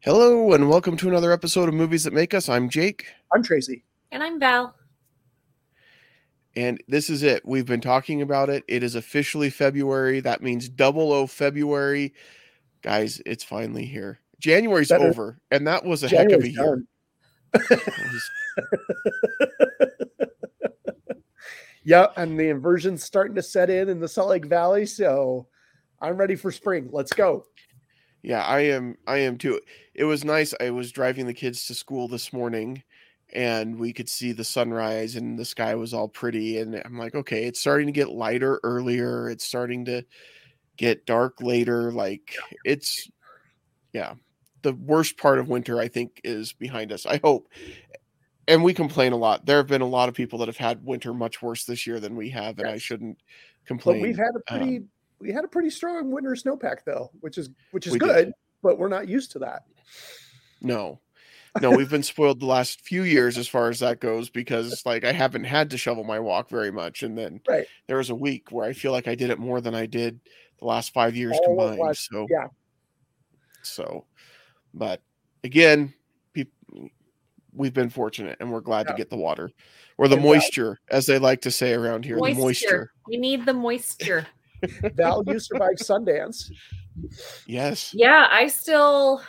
[0.00, 2.50] Hello and welcome to another episode of Movies That Make Us.
[2.50, 3.82] I'm Jake, I'm Tracy.
[4.12, 4.74] And I'm Val.
[6.60, 7.42] And this is it.
[7.46, 8.64] We've been talking about it.
[8.68, 10.20] It is officially February.
[10.20, 12.12] That means double O February.
[12.82, 14.20] Guys, it's finally here.
[14.38, 15.06] January's Better.
[15.08, 16.64] over, and that was a heck of a January's year.
[16.64, 16.86] done.
[17.70, 18.30] It was-
[21.82, 25.46] Yeah, and the inversion's starting to set in in the Salt Lake Valley, so
[26.00, 26.90] I'm ready for spring.
[26.92, 27.46] Let's go.
[28.22, 28.98] Yeah, I am.
[29.06, 29.58] I am too.
[29.94, 30.52] It was nice.
[30.60, 32.82] I was driving the kids to school this morning,
[33.32, 36.58] and we could see the sunrise, and the sky was all pretty.
[36.58, 39.28] And I'm like, okay, it's starting to get lighter earlier.
[39.30, 40.04] It's starting to
[40.76, 41.92] get dark later.
[41.92, 43.08] Like it's,
[43.92, 44.14] yeah,
[44.62, 47.06] the worst part of winter I think is behind us.
[47.06, 47.48] I hope.
[48.48, 49.46] And we complain a lot.
[49.46, 52.00] There have been a lot of people that have had winter much worse this year
[52.00, 54.02] than we have, and I shouldn't But complain.
[54.02, 54.82] we've had a um, pretty
[55.20, 58.06] we had a pretty strong winter snowpack though, which is which is We did.
[58.08, 58.32] good,
[58.62, 59.64] but we're not used to that.
[60.62, 61.00] No.
[61.60, 65.04] No, we've been spoiled the last few years as far as that goes because like
[65.04, 67.02] I haven't had to shovel my walk very much.
[67.02, 67.66] And then Right.
[67.88, 70.20] there was a week where I feel like I did it more than I did
[70.60, 71.78] the last five years All combined.
[71.78, 72.46] once, So yeah.
[73.62, 74.06] So
[74.74, 75.02] but
[75.44, 75.92] again,
[76.32, 76.52] people
[77.52, 78.92] we've been fortunate and we're glad Yeah.
[78.92, 79.50] to get the water.
[79.98, 82.16] Or the And Val- moisture, as they like to say around here.
[82.16, 82.92] The moisture.
[83.08, 84.26] We need the moisture.
[84.94, 86.50] Val, you survived Sundance.
[87.46, 87.92] Yes.
[87.94, 89.22] yeah, I still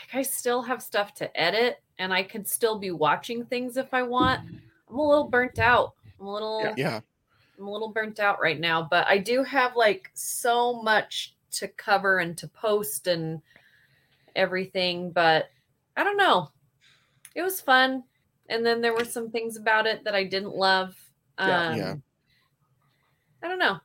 [0.00, 3.92] like I still have stuff to edit and I can still be watching things if
[3.92, 4.40] I want.
[4.88, 5.94] I'm a little burnt out.
[6.18, 7.00] I'm a little Yeah.
[7.58, 11.68] I'm a little burnt out right now, but I do have like so much to
[11.68, 13.42] cover and to post and
[14.34, 15.50] everything, but
[15.96, 16.50] I don't know.
[17.34, 18.04] It was fun.
[18.48, 20.96] And then there were some things about it that I didn't love.
[21.38, 21.74] Um Yeah.
[21.76, 21.94] Yeah.
[23.42, 23.78] I don't know.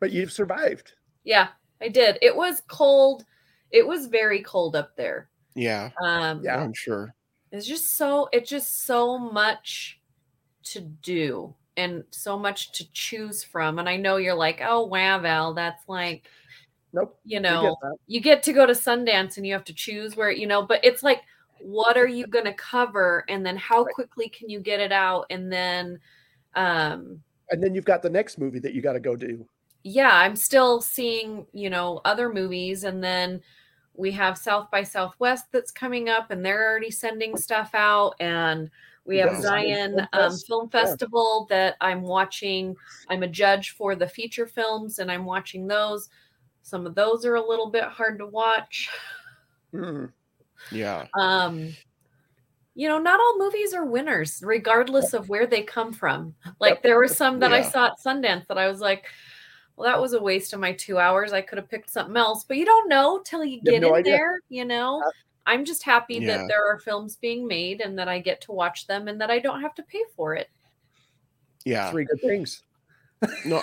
[0.00, 0.92] But you've survived.
[1.24, 1.48] Yeah,
[1.80, 2.18] I did.
[2.22, 3.24] It was cold.
[3.70, 5.28] It was very cold up there.
[5.54, 5.90] Yeah.
[6.02, 6.58] Um Yeah.
[6.58, 7.14] I'm sure.
[7.52, 10.00] it's just so it's just so much
[10.64, 13.78] to do and so much to choose from.
[13.78, 16.26] And I know you're like, oh wow, Val, that's like,
[16.92, 17.18] Nope.
[17.24, 17.76] you we get know,
[18.06, 20.84] you get to go to Sundance and you have to choose where, you know, but
[20.84, 21.22] it's like,
[21.58, 23.24] what are you gonna cover?
[23.28, 23.94] And then how Right.
[23.94, 25.26] quickly can you get it out?
[25.30, 25.98] And then
[26.54, 29.46] um And then you've got the next movie that you got to go do.
[29.86, 33.40] Yeah, I'm still seeing, you know, other movies and then
[33.94, 38.68] we have South by Southwest that's coming up and they're already sending stuff out and
[39.04, 39.40] we have Yeah.
[39.40, 40.46] Zion Film um, Fest.
[40.48, 40.80] Film Yeah.
[40.80, 42.74] Festival that I'm watching.
[43.08, 46.08] I'm a judge for the feature films and I'm watching those.
[46.62, 48.90] Some of those are a little bit hard to watch.
[49.72, 50.10] Mm.
[50.72, 51.06] Yeah.
[51.18, 51.68] Um
[52.74, 56.34] you know, not all movies are winners, regardless of where they come from.
[56.60, 56.82] Like Yep.
[56.82, 59.04] there were some that I saw at Sundance that I was like,
[59.76, 61.32] well, that was a waste of my two hours.
[61.32, 63.88] I could have picked something else, but you don't know till you You get no
[63.88, 64.12] in idea.
[64.16, 65.02] there, you know.
[65.04, 65.10] Yeah.
[65.48, 66.38] I'm just happy Yeah.
[66.38, 69.30] that there are films being made and that I get to watch them and that
[69.30, 70.48] I don't have to pay for it.
[71.64, 71.90] Yeah.
[71.90, 72.62] Three good things.
[73.46, 73.62] No,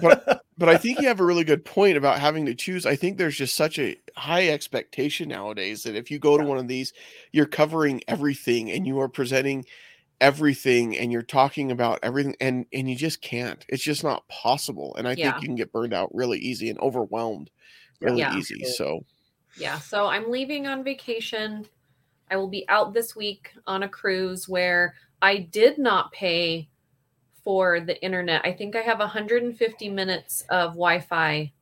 [0.00, 2.86] but but I think you have a really good point about having to choose.
[2.86, 6.58] I think there's just such a high expectation nowadays that if you go to one
[6.58, 6.92] of these,
[7.32, 9.64] you're covering everything and you are presenting
[10.20, 13.64] everything and you're talking about everything and and you just can't.
[13.68, 14.94] It's just not possible.
[14.96, 15.16] And I Yeah.
[15.16, 17.50] think you can get burned out really easy and overwhelmed
[18.00, 18.24] really Yeah.
[18.24, 18.62] easy.
[18.62, 18.76] Sure.
[18.76, 19.06] So
[19.56, 21.68] Yeah, so I'm leaving on vacation.
[22.30, 26.70] I will be out this week on a cruise where I did not pay
[27.44, 28.42] for the internet.
[28.44, 31.52] I think I have 150 minutes of Wi-Fi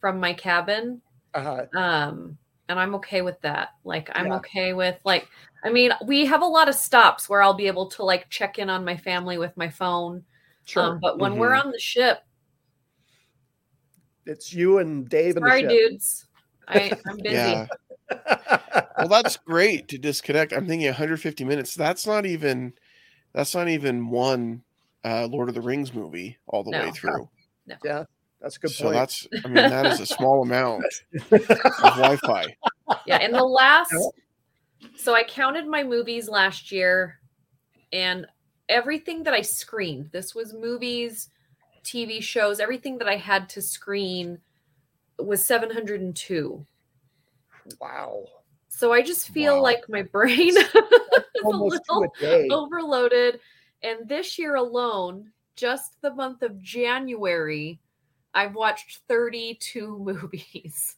[0.00, 1.02] from my cabin.
[1.32, 2.38] Uh, Um
[2.68, 3.70] and I'm okay with that.
[3.84, 4.36] Like I'm Yeah.
[4.36, 5.28] okay with like
[5.64, 8.58] I mean, we have a lot of stops where I'll be able to like check
[8.58, 10.22] in on my family with my phone.
[10.66, 10.82] sure.
[10.82, 12.18] Um, but when we're on the ship,
[14.26, 15.90] it's you and Dave and sorry the ship.
[15.90, 16.26] dudes.
[16.68, 17.34] I, I'm busy.
[17.34, 17.66] yeah.
[18.98, 22.72] well that's great to disconnect i'm thinking 150 minutes that's not even
[23.32, 24.62] that's not even one
[25.04, 26.92] uh lord of the rings movie all the way No.
[26.92, 27.28] through
[27.82, 28.04] yeah,
[28.40, 28.94] that's a good so point.
[28.94, 30.84] that's i mean that is a small amount
[31.32, 31.46] of
[31.96, 32.44] wi-fi
[33.06, 33.92] yeah in the last
[34.96, 37.18] so i counted my movies last year
[37.92, 38.26] and
[38.68, 41.30] everything that i screened this was movies
[41.84, 44.38] tv shows everything that i had to screen
[45.18, 46.66] was 702
[47.80, 48.24] wow.
[48.68, 49.62] so i just feel Wow.
[49.62, 50.74] like my brain is
[51.44, 53.40] a little a overloaded
[53.82, 57.78] and this year alone just the month of january
[58.34, 60.96] I've watched 32 movies.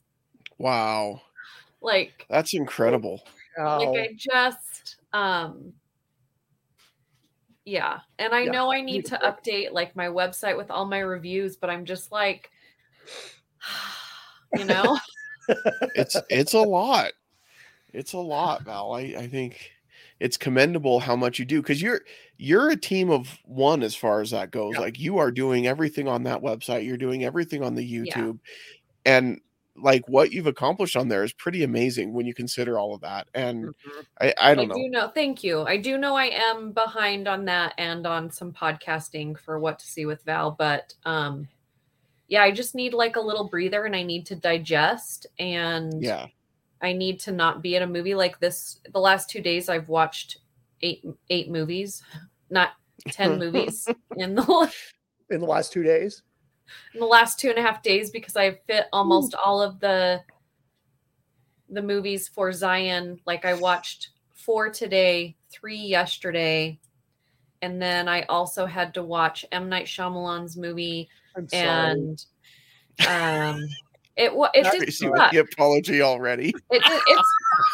[0.59, 1.23] Wow.
[1.81, 3.23] Like That's incredible.
[3.59, 3.79] Ow.
[3.79, 5.75] like I just um
[7.65, 10.71] yeah, and I Yeah, know I need need to to update like my website with
[10.71, 12.51] all my reviews, but I'm just like
[14.53, 14.99] you know,
[15.95, 17.13] It's it's a lot.
[17.93, 18.93] It's a lot, Val.
[18.95, 19.73] I, I think
[20.21, 22.03] it's commendable how much you do because you're
[22.39, 24.75] you're a team of one as far as that goes.
[24.75, 24.81] Yeah.
[24.81, 28.39] Like you are doing everything on that website, you're doing everything on the YouTube,
[29.07, 29.41] and
[29.77, 33.29] like what you've accomplished on there is pretty amazing when you consider all of that.
[33.35, 34.07] And Mhm.
[34.21, 34.75] I, I I don't know.
[34.75, 35.09] do know.
[35.09, 35.63] Thank you.
[35.63, 39.87] I do know I am behind on that and on some podcasting for what to
[39.87, 41.49] see with Val, but um
[42.29, 46.29] yeah, I just need like a little breather and I need to digest and Yeah.
[46.83, 48.81] I need to not be in a movie like this.
[48.93, 50.39] The last 2 days I've watched
[50.83, 52.03] 8 8 movies,
[52.51, 52.71] not
[53.09, 54.73] 10 movies in the
[55.31, 56.23] in the last two days.
[56.95, 60.23] in the last two and a half days because I fit almost all of the
[61.69, 63.21] the movies for Zion.
[63.27, 66.79] Like I watched four today, three yesterday,
[67.63, 71.09] and then I also had to watch M Night Shyamalan's movie,
[71.53, 72.25] and
[73.09, 73.67] um,
[74.17, 75.13] it was it did suck.
[75.13, 76.55] with the apology already.
[76.71, 77.29] It did, it's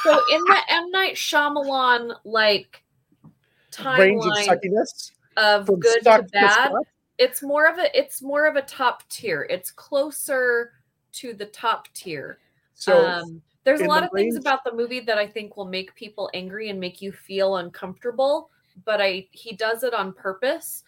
[0.05, 2.83] so in the M Night Shyamalan like
[3.97, 6.73] range of timeline suckiness of good to stuck to bad
[7.19, 9.47] it's more of a it's more of a top tier.
[9.49, 10.73] It's closer
[11.13, 12.39] to the top tier.
[12.75, 15.67] So um there's a lot the of things about the movie that i think will
[15.67, 18.51] make people angry and make you feel uncomfortable
[18.85, 20.83] but i he does it on purpose.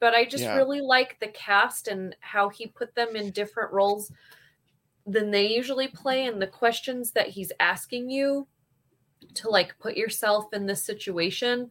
[0.00, 0.56] But i just Yeah.
[0.56, 4.10] really like the cast and how he put them in different roles
[5.06, 8.46] than they usually play and the questions that he's asking you
[9.34, 11.70] to like put yourself in this situation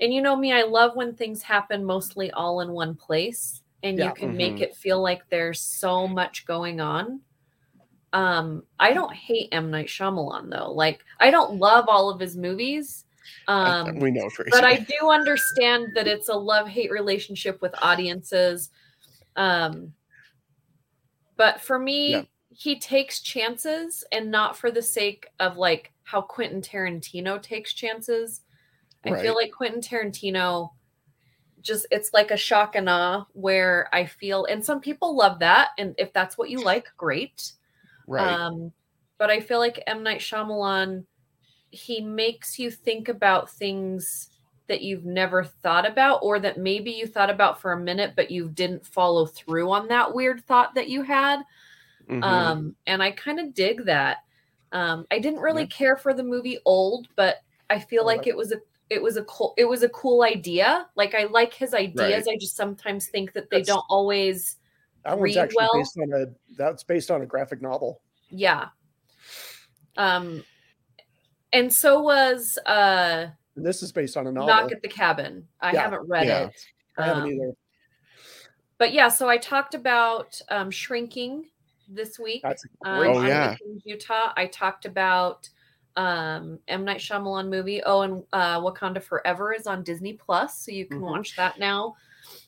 [0.00, 3.98] and you know me i love when things happen mostly all in one place and
[3.98, 4.06] Yeah.
[4.06, 4.62] you can make Mhm.
[4.62, 7.20] it feel like there's so much going on
[8.12, 12.36] um i don't hate m night Shyamalan though like i don't love all of his
[12.36, 13.04] movies
[13.48, 14.50] um we know, Tracy.
[14.50, 18.70] but I do understand that it's a love hate relationship with audiences.
[19.34, 19.92] Um,
[21.36, 22.22] but for me, Yeah.
[22.50, 28.42] he takes chances and not for the sake of like how Quentin Tarantino takes chances.
[29.08, 30.70] I feel like Quentin Tarantino
[31.60, 35.70] just it's like a shock and awe where I feel and some people love that
[35.78, 37.52] and if that's what you like great
[38.06, 38.24] right.
[38.24, 38.72] um,
[39.18, 40.02] but I feel like M.
[40.02, 41.04] Night Shyamalan,
[41.70, 44.30] he makes you think about things
[44.68, 48.30] that you've never thought about, or that maybe you thought about for a minute, but
[48.30, 51.42] you didn't follow through on that weird thought that you had.
[52.08, 52.22] Mhm.
[52.22, 54.18] Um, and I kind of dig that.
[54.72, 55.68] Um, I didn't really Yeah.
[55.68, 58.60] care for the movie Old, but I feel like it was a
[58.90, 60.86] it was a cool it was a cool idea.
[60.94, 62.26] Like I like his ideas.
[62.28, 64.56] I just sometimes think that they That's- don't always
[65.04, 65.70] that one's read actually well.
[65.74, 68.00] based on a that's based on a graphic novel.
[68.30, 68.66] yeah
[69.96, 70.42] um
[71.52, 74.48] and so was uh And this is based on a novel.
[74.48, 75.82] knock at the cabin i Yeah.
[75.82, 76.46] haven't read Yeah.
[76.46, 76.54] it
[76.98, 77.52] I haven't Um, either.
[78.78, 81.46] but yeah so i talked about um shrinking
[81.88, 82.98] this week That's a um.
[83.16, 83.50] Oh, yeah.
[83.52, 85.48] Weekend utah i talked about
[85.96, 90.70] um m night Shyamalan movie oh and uh wakanda forever is on disney plus so
[90.70, 91.10] you can Mhm.
[91.10, 91.94] watch that now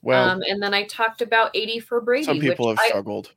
[0.02, 2.88] well, um and then i talked about 80 for brady some people which have I,
[2.88, 3.32] struggled.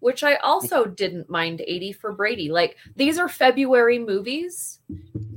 [0.00, 2.50] which I also didn't mind 80 for Brady.
[2.50, 4.80] Like these are February movies.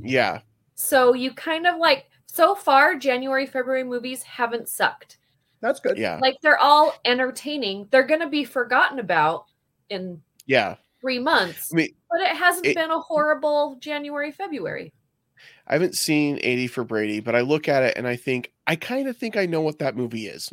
[0.02, 0.40] Yeah.
[0.74, 5.20] So you kind of like so far January February movies haven't sucked.
[5.62, 6.00] That's good.
[6.00, 6.18] Yeah.
[6.20, 7.88] Like they're all entertaining.
[7.92, 9.46] They're going to be forgotten about
[9.90, 10.78] in Yeah.
[11.06, 11.70] 3 months.
[11.72, 14.92] I mean, but it hasn't it- been a horrible January February.
[15.68, 18.76] I haven't seen 80 for Brady, but I look at it and I think I
[18.76, 20.52] kind of think I know what that movie is.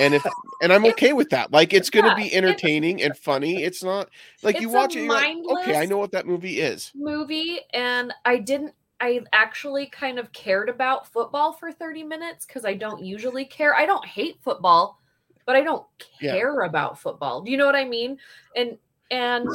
[0.00, 0.24] And if
[0.62, 1.52] and I'm okay with that.
[1.52, 3.62] Like it's going to Yeah, be entertaining and funny.
[3.62, 4.08] It's not
[4.42, 6.92] like you watch it you're like, okay, I know what that movie is.
[6.96, 12.64] Movie and I didn't I actually kind of cared about football for 30 minutes cuz
[12.64, 13.74] I don't usually care.
[13.76, 15.00] I don't hate football,
[15.46, 15.84] but I don't
[16.20, 16.32] Yeah.
[16.32, 17.42] care about football.
[17.42, 18.18] Do you know what I mean?
[18.56, 18.78] And
[19.10, 19.46] and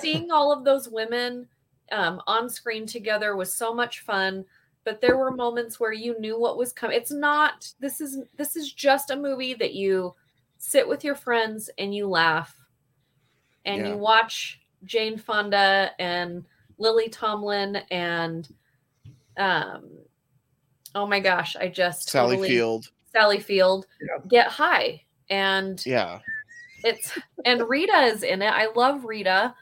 [0.00, 1.46] seeing all of those women
[1.90, 4.44] um, on screen together was so much fun.
[4.84, 6.96] But there were moments where you knew what was coming.
[6.96, 7.70] It's not.
[7.78, 10.14] This is this is just a movie that you
[10.58, 12.56] sit with your friends and you laugh,
[13.64, 13.88] and Yeah.
[13.90, 16.44] you watch Jane Fonda and
[16.78, 18.48] Lily Tomlin and
[19.36, 19.88] um,
[20.94, 22.90] oh my gosh, I just Sally totally- Field.
[23.12, 24.18] Sally Field Yeah.
[24.28, 26.18] get high and Yeah.
[26.84, 28.52] It's and Rita is in it.
[28.52, 29.54] I love Rita.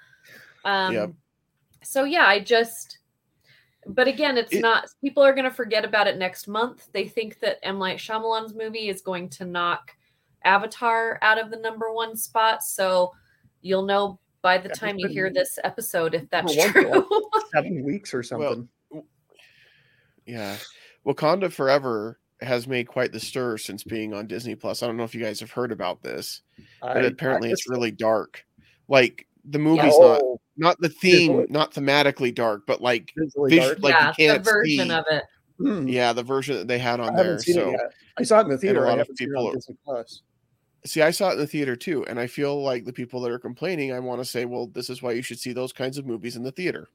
[0.64, 1.10] Um Yep.
[1.82, 2.98] so yeah, I just
[3.86, 6.88] but again, it's It- not people are gonna forget about it next month.
[6.92, 7.78] They think that M.
[7.78, 9.92] Night Shyamalan's movie is going to knock
[10.44, 12.62] Avatar out of the number one spot.
[12.62, 13.12] So
[13.62, 17.06] you'll know by the time you hear this episode if that's true.
[17.52, 18.68] Seven weeks or something.
[20.26, 20.56] Yeah.
[21.06, 24.82] Wakanda Forever has made quite the stir since being on Disney Plus.
[24.82, 26.42] I don't know if you guys have heard about this,
[26.80, 28.44] but I- apparently I it's really dark.
[28.88, 33.50] Like the movie's not Oh, not the theme, Visually- not thematically dark, but like visually
[33.50, 33.78] visu- dark.
[33.80, 34.92] like you yeah, the can't version see.
[34.92, 35.24] of it.
[35.58, 37.38] Hmm, yeah, the version that they had I on there.
[37.38, 37.92] seen So it yet.
[38.18, 38.84] I saw it in the theater.
[38.84, 40.22] a I lot of haven't seen it on people are- Plus.
[40.86, 43.30] see, I saw it in the theater too, and I feel like the people that
[43.30, 45.98] are complaining, I want to say, well, this is why you should see those kinds
[45.98, 46.88] of movies in the theater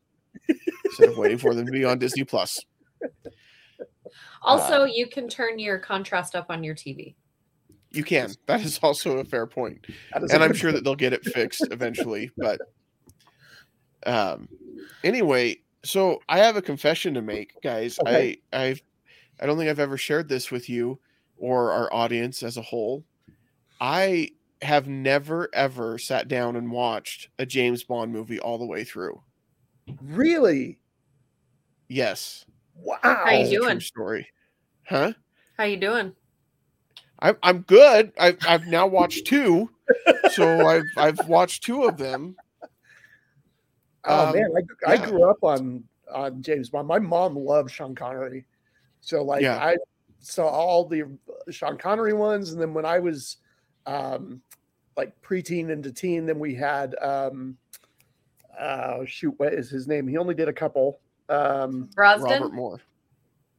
[0.85, 2.59] instead of waiting for them to be on Disney Plus.
[4.41, 7.15] Also, Uh, you can turn your contrast up on your TV.
[7.91, 8.31] You can.
[8.45, 9.86] That is also a fair point.
[10.13, 12.31] That is a and I'm good sure that they'll get it fixed eventually.
[12.38, 12.60] But
[14.05, 14.48] um,
[15.03, 17.98] anyway, so I have a confession to make, guys.
[18.00, 18.39] Okay.
[18.53, 18.81] I I've
[19.39, 21.00] I don't think I've ever shared this with you
[21.38, 23.03] or our audience as a whole.
[23.81, 24.31] I
[24.62, 29.22] have never ever sat down and watched a James Bond movie all the way through.
[30.01, 30.79] really
[31.88, 32.45] Yes,
[32.75, 32.98] wow.
[33.01, 33.79] How you that's a true doing?
[33.79, 34.27] story,
[34.88, 35.13] huh?
[35.58, 36.13] How you doing?
[37.20, 38.12] I'm I'm good.
[38.20, 39.70] I've I've now watched two,
[40.32, 42.36] so I've I've watched two of them.
[44.03, 44.51] Oh Um, man,
[44.86, 46.88] I, I grew up on on James Bond.
[46.88, 48.46] My mom loved Sean Connery,
[49.01, 49.58] so like Yeah.
[49.58, 49.77] I
[50.20, 51.03] saw all the
[51.51, 53.38] Sean Connery ones, and then when I was
[53.86, 54.41] um,
[54.98, 57.58] like preteen into teen, then we had um,
[58.60, 60.08] uh, shoot, what is his name?
[60.08, 61.00] He only did a couple.
[61.29, 62.41] Um, Brosnan?
[62.41, 62.82] Robert Moore.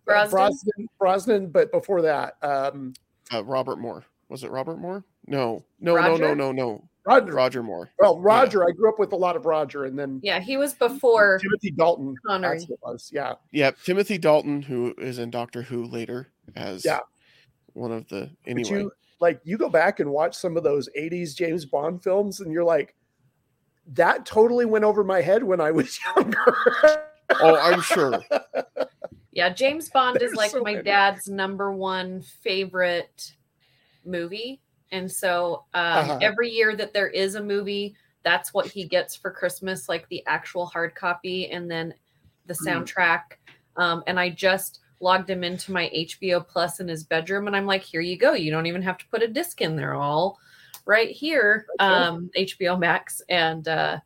[0.04, 0.30] Brosnan?
[0.30, 2.94] Brosnan, Brosnan, but before that, um,
[3.32, 4.04] Uh, Robert Moore.
[4.28, 5.04] Was it Robert Moore?
[5.26, 6.88] No, no, no, no, no, no.
[7.04, 7.32] Roger.
[7.32, 7.90] Roger Moore.
[8.00, 8.64] Well, Roger.
[8.68, 11.70] I grew up with a lot of Roger, and then Yeah, he was before Timothy
[11.70, 12.14] Dalton.
[12.26, 12.58] Connery.
[12.58, 13.11] That's what it was.
[13.12, 13.35] Yeah.
[13.52, 17.00] Yep, Timothy Dalton, who is in Doctor Who later as Yeah.
[17.75, 18.68] one of the anyway.
[18.70, 22.52] you like you go back and watch some of those 80s James Bond films and
[22.52, 22.94] you're like
[23.94, 27.05] that totally went over my head when I was younger.
[27.40, 28.23] Oh, I'm sure.
[29.33, 30.83] Yeah, James Bond is like so my many.
[30.85, 33.35] dad's number one favorite
[34.02, 34.62] movie.
[34.92, 36.18] And so um, Uh-huh.
[36.23, 40.25] every year that there is a movie, that's what he gets for Christmas, like the
[40.26, 41.92] actual hard copy and then
[42.47, 42.66] the Mm.
[42.87, 43.23] soundtrack.
[43.76, 47.66] Um, and I just logged him into my HBO Plus in his bedroom and I'm
[47.66, 48.33] like, here you go.
[48.33, 50.38] You don't even have to put a disc in there, all
[50.87, 51.92] right here, Okay.
[51.92, 53.21] um, HBO Max.
[53.28, 53.99] And uh,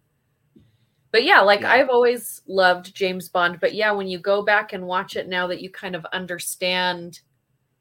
[1.12, 1.72] but yeah, like Yeah.
[1.72, 3.58] I've always loved James Bond.
[3.60, 7.20] But yeah, when you go back and watch it now that you kind of understand,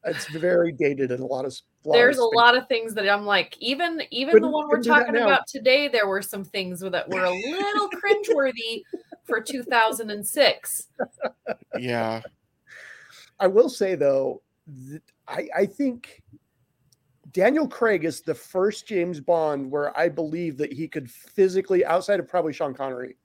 [0.05, 1.53] it's very dated in a lot of
[1.85, 4.67] lot there's of a lot of things that I'm like, even even the Couldn't- one
[4.67, 7.89] we're couldn't do that talking about today, there were some things that were a little
[8.03, 8.83] cringeworthy
[9.25, 10.87] for 2006.
[11.79, 12.21] Yeah.
[13.39, 14.41] I will say though,
[14.89, 16.21] that I, I think
[17.31, 22.19] Daniel Craig is the first James Bond where I believe that he could physically, outside
[22.19, 23.17] of probably Sean Connery,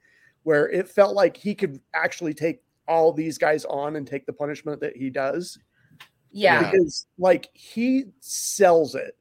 [0.42, 4.32] where it felt like he could actually take all these guys on and take the
[4.32, 5.58] punishment that he does.
[6.37, 6.70] Yeah.
[6.70, 9.16] because like he sells it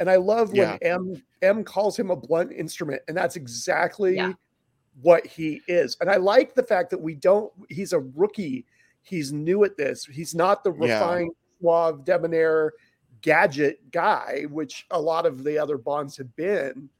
[0.00, 4.32] and i love when m m calls him a blunt instrument and that's exactly Yeah.
[5.02, 8.64] what he is and i like the fact that we don't he's a rookie
[9.02, 10.94] he's new at this he's not the Yeah.
[11.00, 12.72] refined suave debonair
[13.24, 16.90] gadget guy which a lot of the other bonds have been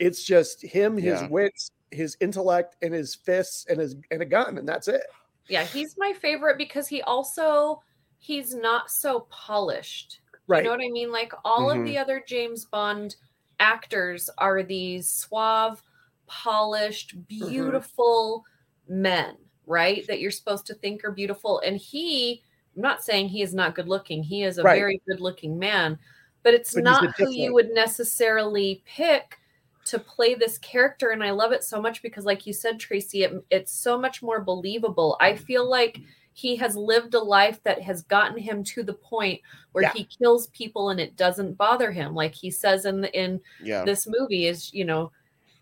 [0.00, 1.28] it's just him his Yeah.
[1.28, 5.04] wits his intellect and his fists and his and a gun and that's it
[5.48, 7.82] Yeah, he's my favorite because he also
[8.18, 10.20] he's not so polished.
[10.46, 11.10] right You know what I mean?
[11.10, 11.78] Like all Mhm.
[11.78, 13.16] of the other James Bond
[13.58, 15.82] actors are these suave,
[16.26, 18.44] polished, beautiful
[18.88, 19.36] men,
[19.66, 20.06] right?
[20.06, 21.60] That you're supposed to think are beautiful.
[21.60, 22.42] And he,
[22.80, 24.22] I'm not saying he is not good looking.
[24.22, 24.78] He is a Right.
[24.80, 25.98] very good looking man,
[26.42, 29.36] but it's But not who you would necessarily pick
[29.84, 33.24] to play this character and i love it so much because like you said tracy
[33.24, 35.98] it, it's so much more believable i feel like
[36.34, 39.40] he has lived a life that has gotten him to the point
[39.72, 39.92] where Yeah.
[39.94, 43.84] he kills people and it doesn't bother him like he says in the, in Yeah.
[43.84, 45.10] this movie is you know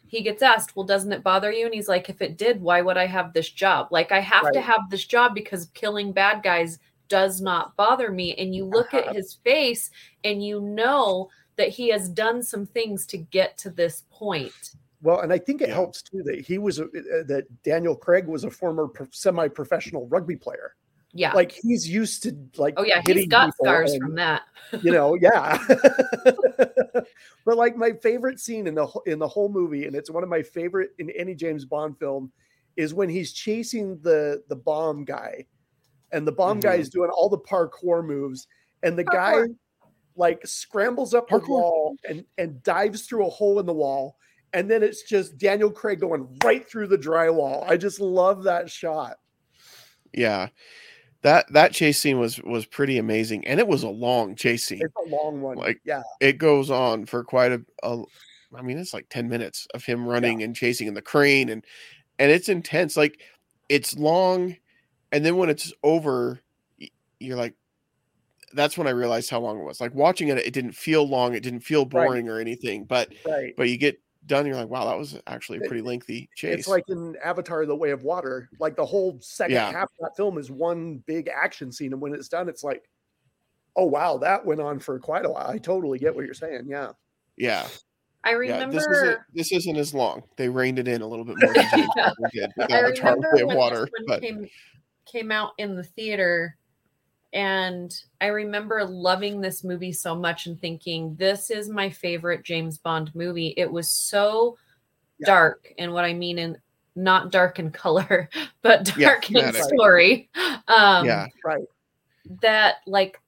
[0.08, 2.82] he gets asked well doesn't it bother you and he's like if it did why
[2.82, 6.42] would i have this job like i have to have this job because killing bad
[6.42, 9.08] guys does not bother me and you look Uh-huh.
[9.10, 9.90] at his face
[10.24, 14.72] and you know that he has done some things to get to this point
[15.02, 15.74] Well, and I think it Yeah.
[15.74, 20.06] helps too that he was a, uh, that Daniel Craig was a former pro- semi-professional
[20.08, 20.74] rugby player.
[21.14, 24.14] yeah Like he's used to like oh yeah he's hitting got people scars and, from
[24.16, 24.42] that
[24.82, 25.56] you know, yeah.
[27.44, 30.28] but like my favorite scene in the in the whole movie, and it's one of
[30.28, 32.30] my favorite in any James Bond film,
[32.76, 35.46] is when he's chasing the the bomb guy,
[36.12, 36.80] and the bomb guy Mhm.
[36.80, 38.46] is doing all the parkour moves,
[38.82, 39.48] and the Parkour.
[39.48, 39.54] guy
[40.16, 44.16] like scrambles up the wall and and dives through a hole in the wall,
[44.52, 47.68] and then it's just Daniel Craig going right through the drywall.
[47.68, 49.18] I just love that shot.
[50.12, 50.48] Yeah.
[51.22, 53.46] That that chase scene was was pretty amazing.
[53.46, 54.80] And it was a long chase scene.
[54.82, 55.56] It's a long one.
[55.56, 58.02] Like- yeah, It goes on for quite a, a
[58.54, 61.64] I mean, it's like 10 minutes of him running and chasing in the crane and
[62.20, 62.96] and it's intense.
[62.96, 63.20] Like
[63.68, 64.56] it's long,
[65.12, 66.40] and then when it's over,
[67.20, 67.54] you're like,
[68.54, 69.80] that's when I realized how long it was.
[69.80, 71.90] Like watching it, it didn't feel long, it didn't feel Right.
[72.06, 72.84] boring or anything.
[72.84, 73.52] But right.
[73.56, 76.60] but you get done, you're like, wow, that was actually a pretty lengthy chase.
[76.60, 78.48] It's like in Avatar: The Way of Water.
[78.58, 79.70] Like the whole second Yeah.
[79.72, 82.88] half of that film is one big action scene, and when it's done, it's like,
[83.76, 85.48] oh wow, that went on for quite a while.
[85.48, 86.64] I totally get what you're saying.
[86.68, 86.92] Yeah,
[87.36, 87.68] yeah,
[88.24, 88.36] I yeah.
[88.36, 88.76] remember.
[88.76, 90.22] This isn't this isn't as long.
[90.36, 91.88] They reined it in a little bit more than James
[92.32, 92.46] Yeah.
[92.46, 93.80] Did with I Avatar: remember Way of Water.
[93.92, 94.48] this But came
[95.10, 96.56] came out in the theater,
[97.32, 102.78] and I remember loving this movie so much and thinking this is my favorite James
[102.78, 103.54] Bond movie.
[103.56, 104.56] It was so
[105.18, 105.26] Yeah.
[105.26, 106.56] dark, and what I mean in
[106.96, 108.28] not dark in color,
[108.62, 109.62] but Yeah, dark in thematic.
[109.62, 110.30] story.
[110.68, 111.64] Um, yeah, right.
[112.42, 113.20] that like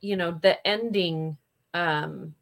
[0.00, 1.36] you know the ending
[1.74, 2.34] um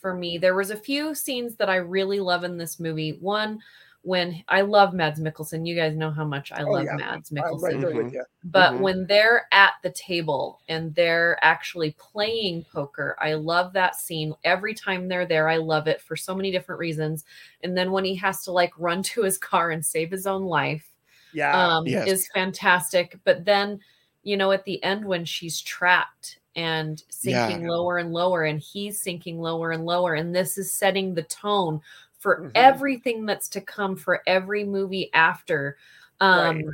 [0.00, 3.58] for me there was a few scenes that i really love in this movie one
[4.02, 6.96] when i love mads mikkelsen you guys know how much i Oh, love yeah.
[6.96, 7.96] mads I'm mikkelsen right there Mhm.
[8.04, 8.24] with you.
[8.44, 8.80] but Mhm.
[8.82, 14.74] when they're at the table and they're actually playing poker i love that scene every
[14.74, 17.24] time they're there i love it for so many different reasons
[17.64, 20.44] and then when he has to like run to his car and save his own
[20.44, 20.94] life
[21.32, 22.08] Yeah, um, Yes.
[22.08, 23.18] is fantastic.
[23.24, 23.80] But then,
[24.22, 27.68] you know, at the end when she's trapped and sinking Yeah.
[27.70, 31.80] lower and lower, and he's sinking lower and lower, and this is setting the tone
[32.18, 32.52] for Mhm.
[32.54, 35.76] everything that's to come for every movie after.
[36.20, 36.64] Um, Right.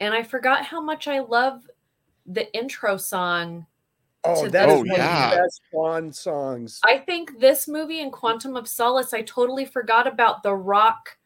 [0.00, 1.68] And I forgot how much I love
[2.26, 3.66] the intro song.
[4.24, 5.24] oh, that's that this is Oh, one yeah.
[5.24, 6.80] of the best Bond songs.
[6.84, 11.16] I think this movie and Quantum of Solace, I totally forgot about the rock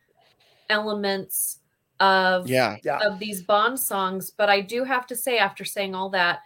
[0.70, 1.61] elements
[2.00, 5.94] of yeah, yeah, of these Bond songs, but I do have to say, after saying
[5.94, 6.40] all that,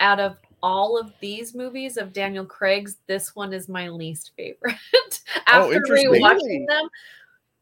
[0.00, 4.74] out of all of these movies of Daniel Craig's, this one is my least favorite.
[5.46, 6.10] Oh, after interesting.
[6.10, 6.20] Really?
[6.22, 6.88] rewatching them,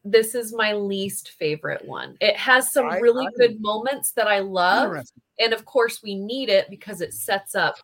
[0.05, 2.15] this is my least favorite one.
[2.21, 4.95] It has some I- really I'm- good moments that I love,
[5.37, 7.75] and of course, we need it because it sets up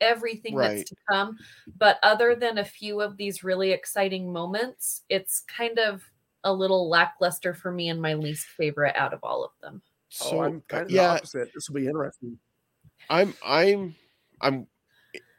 [0.00, 0.76] everything Right.
[0.78, 1.38] that's to come.
[1.76, 6.02] But other than a few of these really exciting moments, it's kind of
[6.44, 9.82] a little lackluster for me and my least favorite out of all of them.
[10.08, 11.50] so oh, I'm kind of the yeah, opposite.
[11.54, 12.38] This will be interesting.
[13.10, 13.94] I'm I'm
[14.42, 14.66] I'm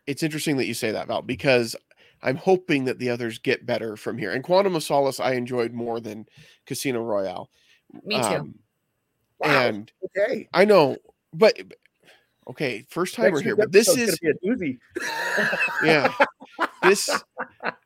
[0.08, 1.76] it's interesting that you say that, Val, because
[2.22, 4.32] I'm hoping that the others get better from here.
[4.32, 6.26] And Quantum of Solace I enjoyed more than
[6.66, 7.50] Casino Royale.
[8.04, 8.22] Me too.
[8.22, 8.56] Um,
[9.44, 9.68] Wow.
[9.68, 10.98] And okay, I know,
[11.34, 11.60] but
[12.50, 14.78] okay, first timer Next here, but this is be a doozy.
[15.84, 16.14] yeah.
[16.82, 17.10] This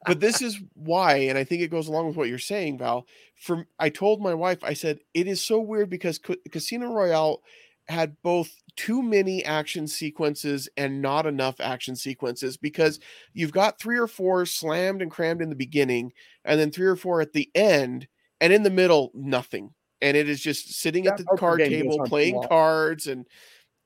[0.05, 3.07] but this is why, and I think it goes along with what you're saying, Val.
[3.35, 7.41] From I told my wife, I said it is so weird because Ca- Casino Royale
[7.89, 12.99] had both too many action sequences and not enough action sequences because
[13.33, 16.11] you've got three or four slammed and crammed in the beginning,
[16.45, 18.07] and then three or four at the end,
[18.39, 19.73] and in the middle, nothing.
[20.01, 23.25] And it is just sitting at the card table playing cards and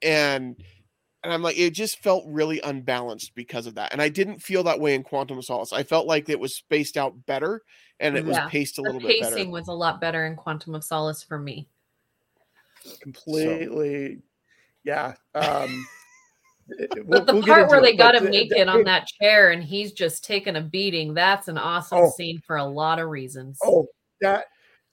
[0.02, 0.62] and
[1.24, 3.94] and I'm like, it just felt really unbalanced because of that.
[3.94, 5.72] And I didn't feel that way in Quantum of Solace.
[5.72, 7.62] I felt like it was spaced out better
[8.00, 9.36] and it was paced a the little bit better.
[9.36, 11.68] pacing was a lot better in Quantum of Solace for me.
[13.02, 14.20] Completely.
[14.84, 15.14] Yeah.
[15.36, 15.86] Um,
[16.80, 18.84] But we'll- the we'll part into where it, they got him the- naked the- on
[18.86, 22.12] that chair and he's just taking a beating, that's an awesome Oh.
[22.16, 23.58] scene for a lot of reasons.
[23.64, 23.88] Oh,
[24.22, 24.46] that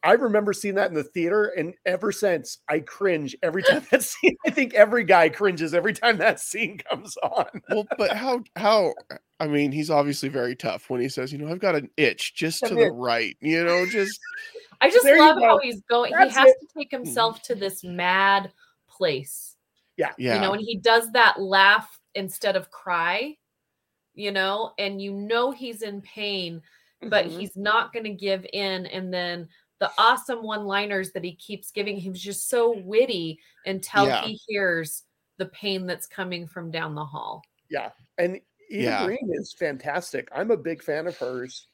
[0.03, 4.03] I remember seeing that in the theater, and ever since I cringe every time that
[4.03, 4.37] scene.
[4.47, 7.47] I think every guy cringes every time that scene comes on.
[7.69, 8.95] well, but how how
[9.39, 12.35] I mean, he's obviously very tough when he says, you know, I've got an itch
[12.35, 14.19] just An to the right, you know, just
[14.81, 16.13] I just There love how he's going.
[16.13, 16.57] That's he has it.
[16.61, 18.53] to take himself to this mad
[18.89, 19.57] place.
[19.97, 20.13] yeah.
[20.17, 23.37] You know, and he does that laugh instead of cry,
[24.15, 26.63] you know, and you know he's in pain,
[27.03, 27.39] but Mhm.
[27.41, 28.87] he's not going to give in.
[28.87, 29.49] And then
[29.81, 34.25] the awesome one liners that he keeps giving, he was just so witty until Yeah.
[34.25, 35.03] he hears
[35.39, 37.43] the pain that's coming from down the hall.
[37.71, 38.37] yeah, and
[38.71, 39.05] Eva Yeah.
[39.07, 40.29] Green is fantastic.
[40.33, 41.67] I'm a big fan of hers.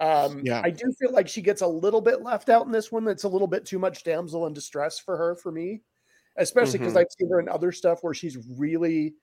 [0.00, 0.60] Um, Yeah.
[0.64, 3.04] I do feel like she gets a little bit left out in this one.
[3.04, 5.82] That's a little bit too much damsel in distress for her, for me,
[6.36, 6.98] especially because Mhm.
[7.00, 9.14] I've seen her in other stuff where she's really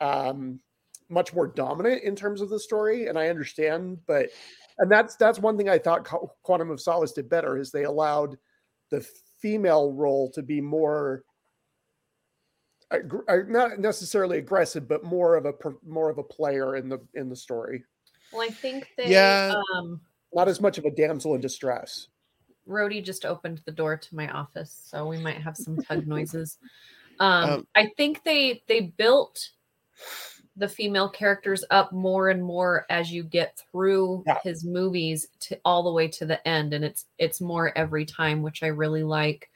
[0.00, 0.60] um,
[1.08, 4.04] much more dominant in terms of the story, and I understand.
[4.06, 4.28] But
[4.78, 6.04] and that's that's one thing I thought
[6.42, 8.36] Quantum of Solace did better is they allowed
[8.90, 9.00] the
[9.40, 11.24] female role to be more
[12.90, 16.88] aggr- uh, not necessarily aggressive, but more of a per- more of a player in
[16.88, 17.84] the in the story.
[18.32, 19.54] Well, I think they Yeah.
[19.74, 20.00] um
[20.34, 22.08] Not as much of a damsel in distress.
[22.68, 26.58] Rhodey just opened the door to my office, so we might have some tug noises.
[27.20, 29.50] Um, Um, I think they they built
[30.58, 34.38] the female characters up more and more as you get through Yeah.
[34.42, 38.42] his movies to all the way to the end, and it's it's more every time,
[38.42, 39.48] which I really like.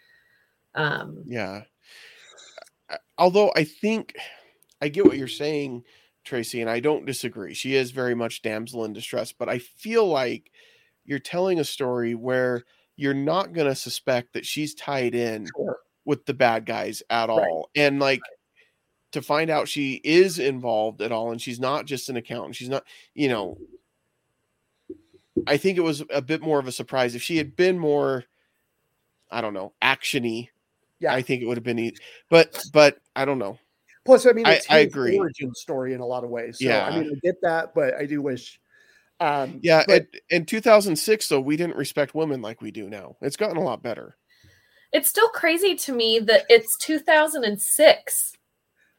[0.75, 1.63] Um, Yeah.
[2.89, 4.17] Uh, Although I think
[4.81, 5.85] I get what you're saying,
[6.25, 7.55] Tracy, and I don't disagree.
[7.55, 10.51] She is very much damsel in distress, but I feel like
[11.05, 12.63] you're telling a story where
[12.97, 15.79] you're not going to suspect that she's tied in Sure.
[16.05, 17.39] with the bad guys at Right.
[17.39, 17.71] all.
[17.75, 18.21] And like
[19.13, 22.57] to find out she is involved at all and she's not just an accountant.
[22.57, 23.59] She's not, you know,
[25.47, 28.25] I think it was a bit more of a surprise if she had been more
[29.33, 30.49] I don't know, actiony.
[30.99, 31.15] Yeah.
[31.15, 31.97] I think it would have been easy.
[32.29, 33.59] But but I don't know.
[34.11, 35.19] Plus, I mean, I- it's I his agree.
[35.19, 36.59] origin story in a lot of ways.
[36.59, 36.85] So, Yeah.
[36.87, 38.61] I mean, I get that, but I do wish.
[39.21, 43.17] Um, Yeah, but- in 2006 though, we didn't respect women like we do now.
[43.21, 44.17] It's gotten a lot better.
[44.93, 48.33] it's still crazy to me that it's 2006.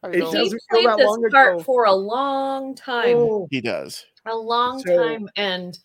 [0.05, 0.31] It know.
[0.31, 1.63] He doesn't played this long part ago.
[1.63, 3.17] for a long time.
[3.17, 4.05] Oh, He does.
[4.25, 5.77] a long So- time and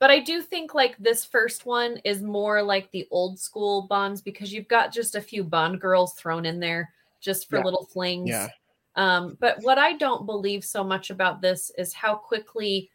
[0.00, 4.22] but i do think like this first one is more like the old school bonds
[4.22, 6.90] because you've got just a few bond girls thrown in there
[7.24, 7.64] just for Yeah.
[7.64, 8.28] little flings.
[8.30, 8.48] Yeah.
[8.96, 12.90] um but what i don't believe so much about this is how quickly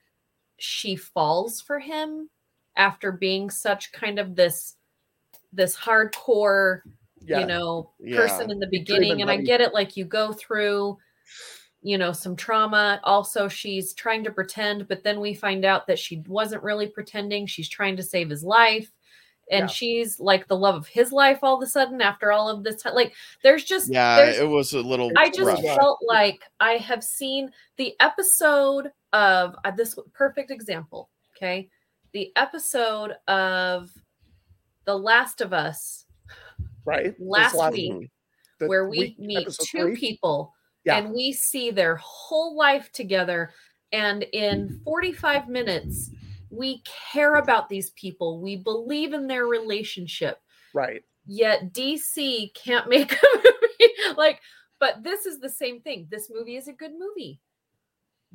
[0.57, 2.29] she falls for him
[2.77, 4.75] after being such kind of this
[5.51, 6.81] this hardcore
[7.21, 7.39] yeah.
[7.39, 9.11] you know person in the beginning.
[9.21, 10.97] and and i get it like you go through
[11.81, 12.99] you know some trauma.
[13.03, 17.45] Also she's trying to pretend but then we find out that she wasn't really pretending.
[17.47, 18.91] She's trying to save his life
[19.51, 19.67] and Yeah.
[19.67, 22.81] she's like the love of his life all of a sudden after all of this
[22.81, 25.75] time like there's just Yeah, there's it was a little I just rough.
[25.77, 31.09] felt like I have seen the episode of uh, this perfect example.
[31.35, 31.69] Okay.
[32.13, 33.89] The episode of
[34.85, 36.05] The Last of Us
[36.85, 37.15] right.
[37.17, 38.09] This last week,
[38.59, 39.95] where we week- meet two three?
[39.95, 40.53] people
[40.85, 40.97] Yeah.
[40.97, 43.51] and we see their whole life together.
[43.91, 46.11] And in 45 minutes,
[46.49, 46.81] we
[47.11, 48.39] care about these people.
[48.41, 50.39] We believe in their relationship
[50.73, 51.03] Right.
[51.25, 53.93] yet DC can't make a movie.
[54.17, 54.41] like,
[54.79, 56.07] but this is the same thing.
[56.09, 57.39] This movie is a good movie.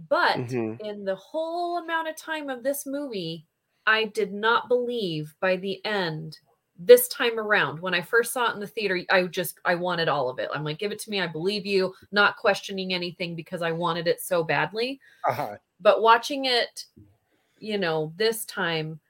[0.09, 0.81] But Mhm.
[0.81, 3.47] in the whole amount of time of this movie,
[3.87, 6.39] I did not believe by the end
[6.77, 10.09] this time around when I first saw it in the theater, I just I wanted
[10.09, 10.51] all of it.
[10.53, 11.21] I'm like, give it to me.
[11.21, 15.57] I believe you, not questioning anything because I wanted it so badly Uh-huh.
[15.81, 16.85] but watching it
[17.65, 19.01] you know this time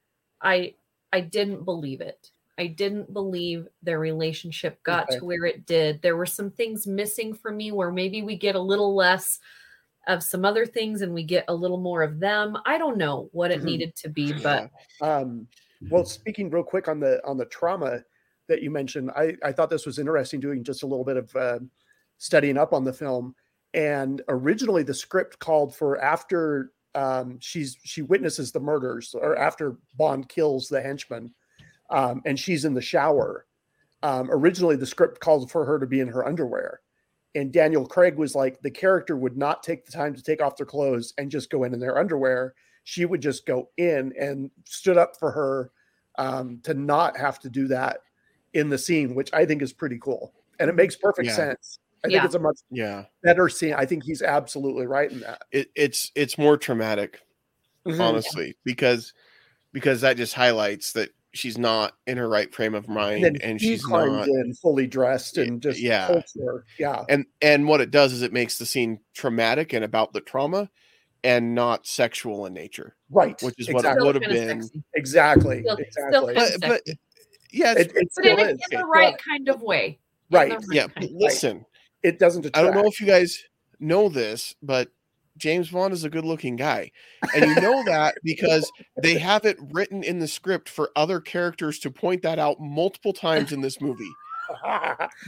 [0.42, 0.74] i
[1.12, 5.18] i didn't believe it i didn't believe their relationship got Okay.
[5.18, 8.54] to where it did there were some things missing for me where maybe we get
[8.54, 9.40] a little less
[10.08, 13.28] of some other things and we get a little more of them i don't know
[13.32, 13.64] what it Mhm.
[13.64, 14.66] needed to be but
[15.00, 15.48] Um,
[15.88, 18.02] well, speaking real quick on the on the trauma
[18.48, 20.40] that you mentioned, I I thought this was interesting.
[20.40, 21.60] Doing just a little bit of uh,
[22.18, 23.34] studying up on the film,
[23.74, 29.76] and originally the script called for after um, she's she witnesses the murders or after
[29.96, 31.33] Bond kills the henchman,
[31.90, 33.46] um, and she's in the shower.
[34.02, 36.80] Um, originally, the script called for her to be in her underwear.
[37.37, 40.57] And Daniel Craig was like, the character would not take the time to take off
[40.57, 42.54] their clothes and just go in in their underwear
[42.85, 45.72] she would just go in and stood up for her
[46.16, 48.00] um, to not have to do that
[48.52, 50.33] in the scene, which I think is pretty cool.
[50.61, 51.35] And it makes perfect Yeah.
[51.35, 51.80] sense.
[52.04, 52.18] I Yeah.
[52.18, 53.04] think it's a much Yeah.
[53.22, 53.74] better scene.
[53.74, 55.42] I think he's absolutely right in that.
[55.52, 57.20] It, it's it's more traumatic,
[57.86, 58.00] Mhm.
[58.00, 59.12] honestly, because
[59.72, 63.60] because that just highlights that she's not in her right frame of mind And and,
[63.60, 66.06] she's not in fully dressed and just yeah.
[66.06, 66.64] holds her.
[66.78, 67.04] Yeah.
[67.08, 70.70] and and what it does is it makes the scene traumatic and about the trauma
[71.24, 73.40] and not sexual in nature Right.
[73.42, 74.84] which is what it would have been sexy.
[74.94, 75.62] Exactly.
[75.62, 76.34] Still- still exactly.
[76.34, 76.94] kinda but, but
[77.50, 78.48] yeah it's, It, it but in, still a- is.
[78.50, 78.82] in the Yeah.
[78.86, 79.98] right kind of way
[80.30, 80.54] Right.
[80.70, 81.66] yeah kind of listen
[82.04, 82.58] It doesn't detract.
[82.58, 83.42] i don't know if you guys
[83.80, 84.90] know this but
[85.36, 86.92] james bond is a good looking guy.
[87.34, 88.70] And you know that because
[89.02, 93.12] they have it written in the script for other characters to point that out multiple
[93.12, 94.08] times in this movie.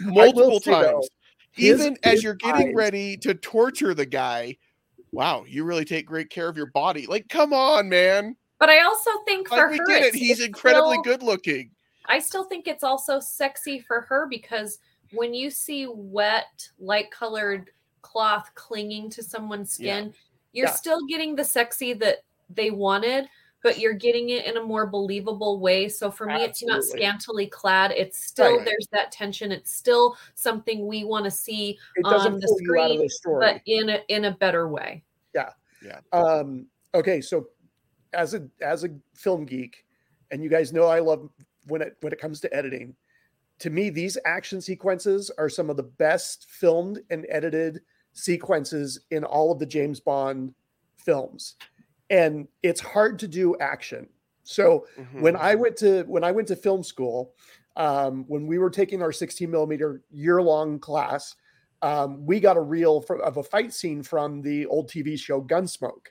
[0.04, 1.08] Multiple say, though, times.
[1.52, 4.56] His- even as you're getting eyes- ready to torture the guy
[5.12, 7.06] wow you really take great care of your body.
[7.06, 8.36] Like come on man.
[8.58, 10.14] But i also think for we her get it.
[10.14, 11.70] he's incredibly still- good looking
[12.08, 14.78] I still think it's also sexy for her because
[15.12, 17.70] when you see wet, light colored
[18.02, 19.98] cloth clinging to someone's Yeah.
[20.00, 20.14] skin,
[20.52, 20.72] you're Yeah.
[20.72, 22.18] still getting the sexy that
[22.50, 23.28] they wanted,
[23.62, 25.88] but you're getting it in a more believable way.
[25.88, 27.90] So for me, it's not scantily clad.
[27.90, 28.64] It's still Right.
[28.64, 29.50] there's that tension.
[29.50, 33.02] It's still something we want to see It on the pull you out of screen,
[33.02, 33.40] the story.
[33.44, 35.02] but in a in a better way.
[35.34, 35.52] Yeah.
[35.82, 36.00] Yeah.
[36.12, 37.48] Um, okay, so
[38.12, 39.84] as a as a film geek,
[40.30, 41.28] and you guys know I love
[41.66, 42.94] when it when it comes to editing.
[43.60, 47.80] To me, these action sequences are some of the best filmed and edited
[48.12, 50.54] sequences in all of the James Bond
[50.96, 51.56] films.
[52.10, 54.08] And it's hard to do action.
[54.44, 55.20] So Mhm.
[55.20, 57.34] when I went to when I went to film school,
[57.76, 61.34] um, when we were taking our 16 millimeter year long class,
[61.82, 65.42] um, we got a reel for, of a fight scene from the old TV show
[65.42, 66.06] Gunsmoke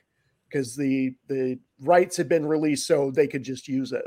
[0.48, 4.06] because the the rights had been released so they could just use it,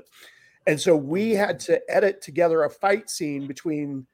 [0.68, 4.06] and so we had to edit together a fight scene between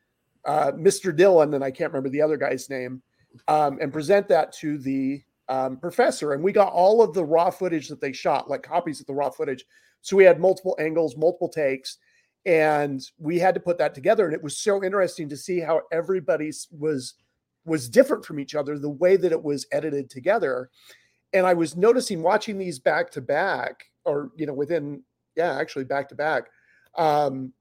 [0.45, 1.15] uh, Mr.
[1.15, 3.01] Dillon and I can't remember the other guy's name,
[3.47, 6.33] um, and present that to the um, professor.
[6.33, 9.13] And we got all of the raw footage that they shot, like copies of the
[9.13, 9.65] raw footage.
[10.01, 11.97] So we had multiple angles, multiple takes,
[12.45, 14.25] and we had to put that together.
[14.25, 17.15] And it was so interesting to see how everybody's was
[17.65, 20.69] was different from each other, the way that it was edited together.
[21.33, 25.01] And I was noticing watching these back to back, or you know, within
[25.35, 26.45] yeah, actually back to back.
[26.95, 27.53] Um,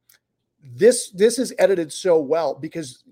[0.62, 3.04] this this is edited so well because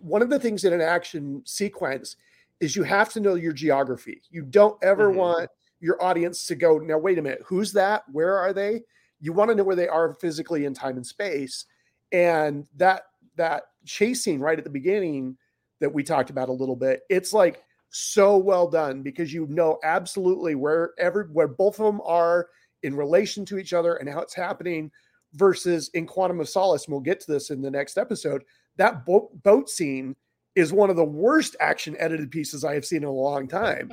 [0.00, 2.16] one of the things in an action sequence
[2.60, 4.22] is you have to know your geography.
[4.30, 5.14] You don't ever Mhm.
[5.14, 8.02] want your audience to go, now wait a minute, who's that?
[8.10, 8.82] Where are they?
[9.20, 11.66] You want to know where they are physically in time and space.
[12.10, 13.02] And that
[13.36, 15.36] that chase scene right at the beginning
[15.78, 19.78] that we talked about a little bit, it's like so well done because you know
[19.84, 22.48] absolutely where every where both of them are
[22.82, 24.90] in relation to each other and how it's happening
[25.34, 28.42] versus in Quantum of Solace, and we'll get to this in the next episode.
[28.76, 30.16] That boat boat scene
[30.54, 33.92] is one of the worst action edited pieces I have seen in a long time.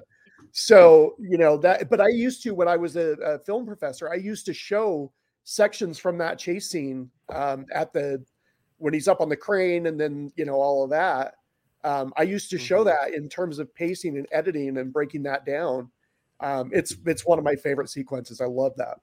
[0.52, 4.10] So, you know, that, but I used to, when I was a, a film professor,
[4.10, 5.12] I used to show
[5.43, 8.24] sections from that chase scene um, at the,
[8.78, 11.34] when he's up on the crane and then, you know, all of that.
[11.84, 12.86] Um, I used to show Mhm.
[12.86, 15.91] that in terms of pacing and editing and breaking that down.
[16.39, 18.41] Um, it's, it's one of my favorite sequences.
[18.41, 18.98] I love that.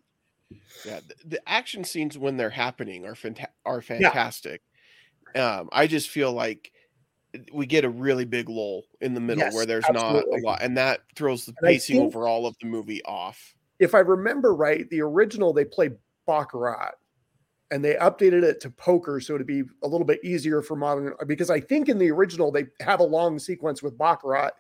[0.85, 4.61] Yeah, the, the action scenes when they're happening are fanta- are fantastic.
[5.35, 6.73] Um, I just feel like
[7.55, 10.31] we get a really big lull in the middle Yes, where there's absolutely.
[10.33, 13.55] not a lot, and that throws the And pacing think- overall of the movie off.
[13.79, 16.91] if I remember right, the original they played Baccarat
[17.71, 21.15] and they updated it to poker so to be a little bit easier for modern
[21.27, 24.51] because I think in the original they have a long sequence with Baccarat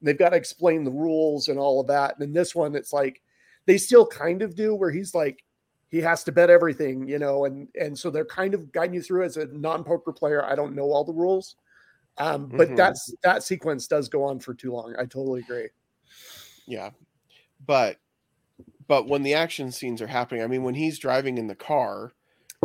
[0.00, 2.14] and they've got to explain the rules and all of that.
[2.14, 3.22] And in this one, it's like
[3.66, 5.44] they still kind of do where he's like
[5.90, 9.02] he has to bet everything, you know, and and so they're kind of guiding you
[9.02, 10.44] through as a non-poker player.
[10.44, 11.56] I don't know all the rules.
[12.18, 12.76] Um, but Mhm.
[12.76, 14.94] that's that sequence does go on for too long.
[14.98, 15.70] I totally agree.
[16.66, 16.90] Yeah,
[17.64, 17.98] but
[18.88, 22.12] but when the action scenes are happening, I mean, when he's driving in the car,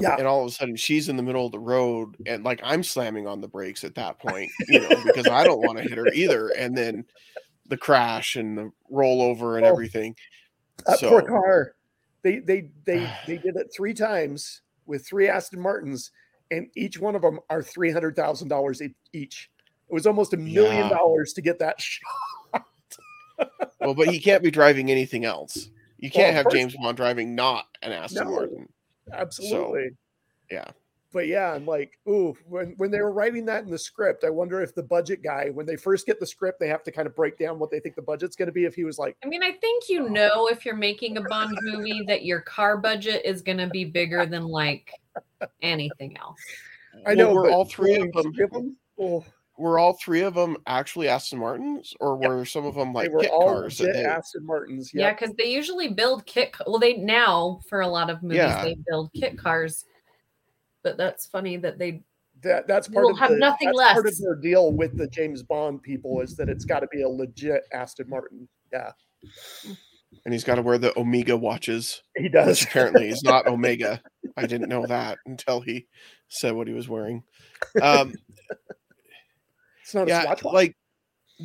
[0.01, 0.17] Yeah.
[0.17, 2.83] and all of a sudden she's in the middle of the road, and like I'm
[2.83, 5.97] slamming on the brakes at that point, you know, because I don't want to hit
[5.97, 7.05] her either, and then
[7.67, 9.69] the crash and the rollover and Oh.
[9.71, 10.15] everything.
[10.85, 11.75] That So- poor car.
[12.23, 16.11] They they they they did it three times with three Aston Martins,
[16.51, 18.81] and each one of them are three hundred thousand dollars
[19.13, 19.49] each.
[19.89, 22.65] It was almost a million dollars to get that shot.
[23.79, 25.69] Well, but he can't be driving anything else.
[25.99, 28.31] You can't of have James Bond driving not an Aston No.
[28.35, 28.69] Martin.
[29.13, 29.89] Absolutely.
[30.51, 30.69] yeah.
[31.13, 34.29] But yeah, I'm like, ooh, when when they were writing that in the script, I
[34.29, 37.07] wonder if the budget guy, when they first get the script, they have to kind
[37.07, 38.65] of break down what they think the budget's going to be.
[38.65, 41.57] If he was like, I mean, I think you know if you're making a Bond
[41.61, 44.91] movie that your car budget is going to be bigger than like
[45.61, 46.41] anything else.
[47.05, 48.33] I Well, know, were but all three of them.
[48.33, 48.75] three them?
[48.99, 49.23] Oh,
[49.57, 52.29] Were all three of them actually Aston Martins, or Yep.
[52.29, 53.77] were some of them like they were kit all cars?
[53.77, 54.91] That legit they, Aston Martins.
[54.93, 56.55] Yeah, because they usually build kit.
[56.67, 58.63] Well, they now for a lot of movies Yeah.
[58.63, 59.85] they build kit cars,
[60.83, 62.03] but that's funny that they.
[62.41, 65.07] that that's part will of have the, nothing that's part of their deal with the
[65.07, 68.49] James Bond people is that it's got to be a legit Aston Martin.
[68.73, 68.91] Yeah,
[70.25, 72.61] and he's got to wear the Omega watches, he which does.
[72.63, 74.01] apparently he's not Omega.
[74.35, 75.87] I didn't know that until he
[76.27, 77.23] said what he was wearing.
[77.81, 78.13] Um,
[79.85, 80.53] It's not a yeah, Swatch watch.
[80.53, 80.77] like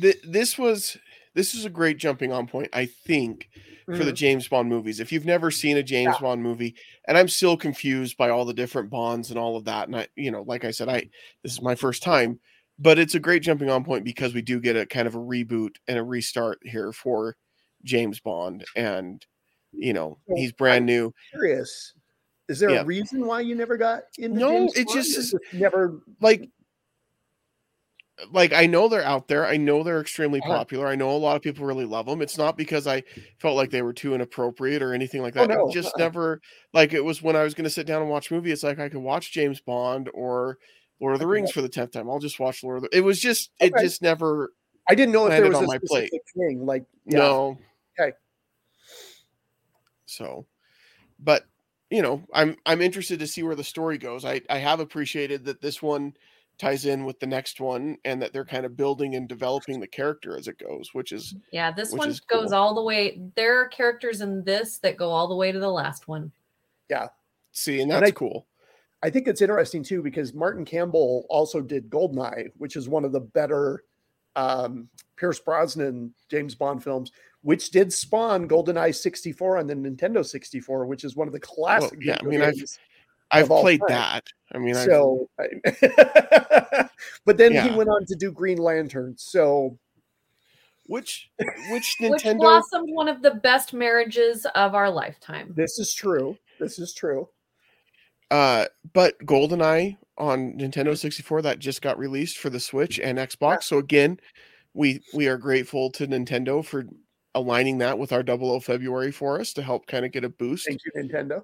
[0.01, 0.97] th- this was
[1.35, 2.69] this is a great jumping on point.
[2.73, 3.47] I think
[3.85, 4.15] for the Mhm.
[4.15, 4.99] James Bond movies.
[4.99, 6.21] If you've never seen a James Yeah.
[6.21, 6.75] Bond movie,
[7.07, 10.07] and I'm still confused by all the different Bonds and all of that, and I,
[10.15, 11.07] you know, like I said, I
[11.43, 12.39] this is my first time,
[12.79, 15.19] but it's a great jumping on point because we do get a kind of a
[15.19, 17.37] reboot and a restart here for
[17.83, 19.23] James Bond, and
[19.73, 21.13] you know, he's brand new.
[21.31, 21.93] curious.
[22.49, 22.81] Is there Yeah.
[22.81, 24.97] a reason why you never got into No, James it Bond?
[24.97, 26.01] just is- never.
[26.19, 26.49] Like
[28.31, 29.45] like I know they're out there.
[29.45, 30.57] I know they're extremely Uh-huh.
[30.57, 30.87] popular.
[30.87, 32.21] I know a lot of people really love them.
[32.21, 33.03] It's not because I
[33.39, 35.55] felt like they were too inappropriate or anything like Oh, that.
[35.55, 35.99] no, It just uh-uh.
[35.99, 36.41] never
[36.73, 38.51] like it was when I was going to sit down and watch a movie.
[38.51, 40.57] It's like I could watch James Bond or
[40.99, 42.09] Lord of the Rings for the tenth time.
[42.09, 42.97] I'll just watch Lord of the.
[42.97, 43.83] It was just it Okay.
[43.83, 44.53] just never
[44.89, 46.11] I didn't know if there was on a my plate.
[46.35, 46.65] thing.
[46.65, 47.17] Like, yeah.
[47.19, 47.57] no.
[47.99, 48.13] Okay.
[50.05, 50.45] So,
[51.19, 51.45] but
[51.89, 54.25] you know, I'm I'm interested to see where the story goes.
[54.25, 56.13] I I have appreciated that this one
[56.57, 59.87] ties in with the next one and that they're kind of building and developing the
[59.87, 62.53] character as it goes, which is Yeah, this one goes cool.
[62.55, 63.19] all the way.
[63.35, 66.31] There are characters in this that go all the way to the last one.
[66.89, 67.07] Yeah
[67.53, 68.45] see, and And that's I- cool.
[69.03, 73.11] I think it's interesting too because Martin Campbell also did Goldeneye, which is one of
[73.11, 73.83] the better
[74.37, 74.87] um,
[75.17, 77.11] Pierce Brosnan James Bond films,
[77.41, 81.99] which did spawn Goldeneye 64 on the Nintendo 64, which is one of the classic.
[82.01, 82.79] yeah, I mean, I've- games.
[83.31, 83.89] I've played time.
[83.89, 84.23] that.
[84.53, 85.29] I mean, I've, so,
[87.25, 89.15] but then he went on to do Green Lantern.
[89.17, 89.77] So,
[90.87, 95.53] which which Which Nintendo blossomed one of the best marriages of our lifetime.
[95.55, 96.37] this is true.
[96.59, 97.29] This is true.
[98.29, 103.63] uh but GoldenEye on Nintendo 64 that just got released for the Switch and Xbox.
[103.63, 104.19] So again,
[104.73, 106.85] we we are grateful to Nintendo for
[107.33, 110.29] aligning that with our double 00 February for us to help kind of get a
[110.29, 110.67] boost.
[110.67, 111.43] Thank you, Nintendo.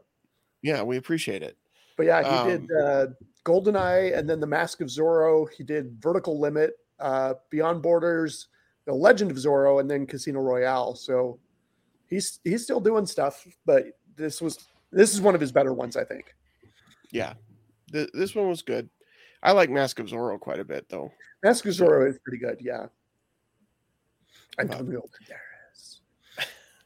[0.62, 1.58] Yeah, we appreciate it.
[1.98, 3.08] But yeah, he Um, did uh,
[3.44, 5.48] Goldeneye and then The Mask of Zorro.
[5.52, 8.48] He did Vertical Limit, uh, Beyond Borders,
[8.86, 10.96] The Legend of Zorro, and then Casino Royale.
[10.96, 11.40] So
[12.08, 14.60] he's he's still doing stuff, but this was
[14.92, 16.34] this is one of his better ones, I think.
[17.12, 17.34] Yeah.
[17.92, 18.90] Th- this one was good.
[19.44, 21.12] I like Mask of Zorro quite a bit though.
[21.44, 22.88] Mask of Zorro is pretty good, yeah.
[24.60, 26.00] Antonio Banderas.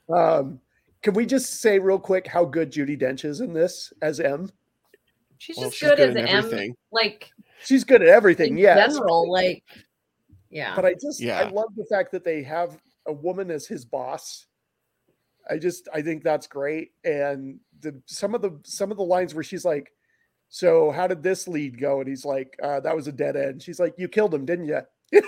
[0.10, 0.60] Um,
[1.02, 4.52] can we just say real quick how good Judi Dench is in this as M?
[5.42, 6.76] She's Well, just she's good, good as in M, everything.
[6.92, 7.32] like
[7.66, 8.76] She's good at everything, in yeah.
[8.88, 9.64] general, like
[10.52, 10.76] yeah.
[10.76, 14.46] but I just I love the fact that they have a woman as his boss.
[15.50, 16.92] I just I think that's great.
[17.04, 19.92] And the some of the some of the lines where she's like,
[20.50, 23.64] "So how did this lead go?" And he's like, uh, "That was a dead end."
[23.64, 24.82] She's like, "You killed him, didn't you?"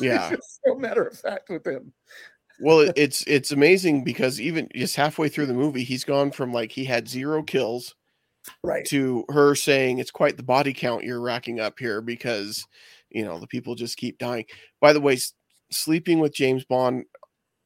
[0.00, 0.34] Yeah.
[0.64, 1.92] so matter of fact with him.
[2.60, 6.72] Well, it's it's amazing because even just halfway through the movie, he's gone from like
[6.72, 7.94] he had zero kills
[8.62, 8.84] Right.
[8.86, 12.66] to her saying it's quite the body count you're racking up here because
[13.10, 14.44] you know the people just keep dying.
[14.80, 15.32] By the way, s-
[15.70, 17.04] sleeping with James Bond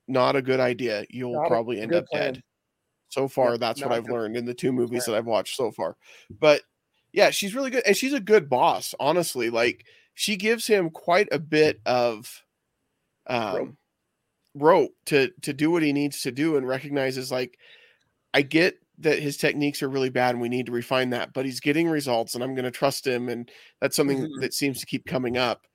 [0.09, 1.05] not a good idea.
[1.11, 2.35] You'll Not probably end up plan.
[2.35, 2.42] dead.
[3.09, 5.12] So far, Yep, that's what I've learned in the two movies plan.
[5.14, 5.97] that I've watched so far.
[6.40, 6.62] But
[7.12, 8.95] yeah, she's really good, and she's a good boss.
[8.99, 12.42] Honestly, like she gives him quite a bit of
[13.27, 13.75] um, Rope.
[14.55, 17.59] rope to to do what he needs to do, and recognizes like
[18.35, 21.44] I get that his techniques are really bad and we need to refine that, but
[21.44, 23.50] he's getting results, and I'm going to trust him, and
[23.81, 24.40] that's something Mhm.
[24.40, 25.66] that seems to keep coming up.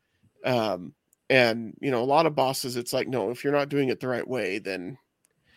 [0.45, 0.93] Um,
[1.29, 3.99] and you know, a lot of bosses, it's like, no, if you're not doing it
[3.99, 4.97] the right way, then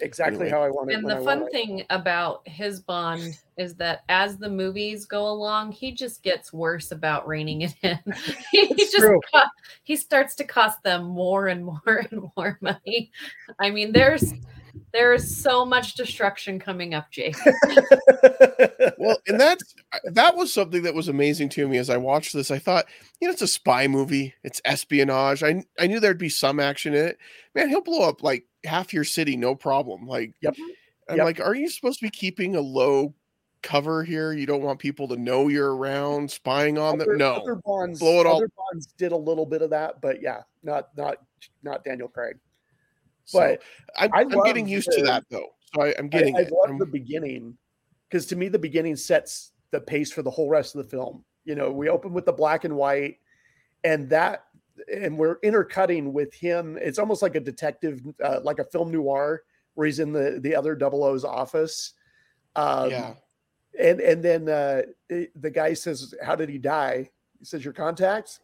[0.03, 0.51] Exactly Anyway.
[0.51, 0.94] how I want it.
[0.94, 1.53] And the I fun want it.
[1.53, 6.90] thing about his bond is that as the movies go along, he just gets worse
[6.90, 7.99] about reining it in.
[8.51, 9.42] he It's just co-
[9.85, 13.12] he starts to cost them more and more and more money.
[13.59, 14.33] I mean, there's
[14.92, 17.37] there's so much destruction coming up, Jake.
[18.98, 19.74] well, and that's
[20.05, 22.50] that was something that was amazing to me as I watched this.
[22.50, 22.87] I thought,
[23.20, 25.42] you know, it's a spy movie, it's espionage.
[25.42, 27.18] I I knew there'd be some action in it.
[27.55, 30.07] Man, he'll blow up like half your city, no problem.
[30.07, 30.55] Like, Yep.
[30.55, 30.62] Mm-hmm.
[31.11, 31.24] I'm Yep.
[31.24, 33.14] like, are you supposed to be keeping a low
[33.62, 34.33] cover here?
[34.33, 37.18] You don't want people to know you're around, spying on other, them.
[37.18, 40.42] No, other bonds, Blow it all- bonds did a little bit of that, but yeah,
[40.62, 41.16] not not
[41.62, 42.37] not Daniel Craig.
[43.31, 43.62] So, But
[43.97, 45.47] I'm, I I'm getting used to that though.
[45.75, 46.53] So I, I'm getting I it.
[46.53, 47.57] love I'm- the beginning
[48.09, 51.25] because to me the beginning sets the pace for the whole rest of the film.
[51.45, 53.19] You know, we open with the black and white,
[53.85, 54.47] and that,
[54.93, 56.77] and we're intercutting with him.
[56.81, 60.55] It's almost like a detective, uh, like a film noir, where he's in the the
[60.57, 61.93] other double O's office.
[62.57, 63.14] Um, yeah.
[63.79, 68.40] and and then uh, the guy says, "How did he die?" He says, "Your contacts."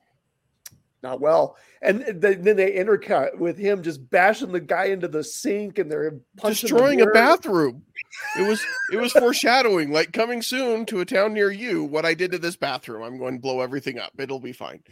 [1.02, 5.22] Not well, and th- then they intercut with him just bashing the guy into the
[5.22, 7.82] sink, and they're punching the destroying a bathroom.
[8.38, 8.60] It was
[8.92, 11.84] it was foreshadowing, like coming soon to a town near you.
[11.84, 14.12] What I did to this bathroom, I'm going to blow everything up.
[14.18, 14.82] It'll be fine.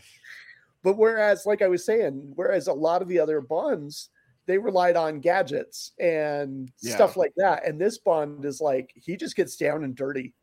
[0.83, 4.11] But whereas, like I was saying, whereas a lot of the other bonds,
[4.47, 6.95] they relied on gadgets and Yeah.
[6.95, 7.67] stuff like that.
[7.67, 10.35] And this bond is like he just gets down and dirty.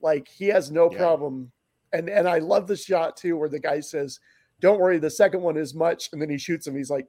[0.00, 0.96] Like he has no Yeah.
[0.98, 1.52] problem.
[1.92, 4.18] And and I love the shot too where the guy says,
[4.60, 6.76] Don't worry, the second one is much, and then he shoots him.
[6.76, 7.06] He's like,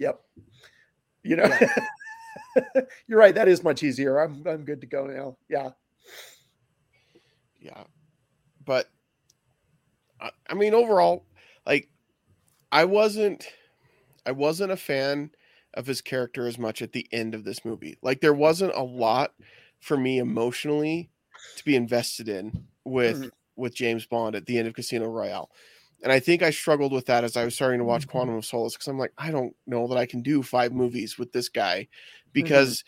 [0.00, 0.20] Yep.
[1.24, 1.50] You know,
[3.08, 3.34] you're right.
[3.34, 4.18] That is much easier.
[4.18, 5.36] I'm I'm good to go now.
[5.48, 5.70] Yeah.
[7.60, 7.82] Yeah,
[8.64, 8.88] but
[10.20, 11.24] I, I mean, overall,
[11.66, 11.88] like
[12.70, 13.46] I wasn't
[14.24, 15.32] I wasn't a fan
[15.74, 17.98] of his character as much at the end of this movie.
[18.02, 19.32] Like there wasn't a lot
[19.80, 21.10] for me emotionally
[21.56, 23.30] to be invested in with Mhm.
[23.56, 25.50] with James Bond at the end of Casino Royale.
[26.02, 28.10] And I think I struggled with that as I was starting to watch mm-hmm.
[28.10, 31.18] Quantum of Solace because I'm like, I don't know that I can do five movies
[31.18, 32.30] with this guy mm-hmm.
[32.32, 32.84] because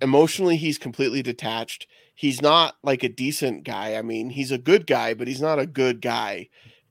[0.00, 1.86] emotionally he's completely detached.
[2.14, 3.96] He's not like a decent guy.
[3.96, 6.48] I mean, he's a good guy, but he's not a good guy.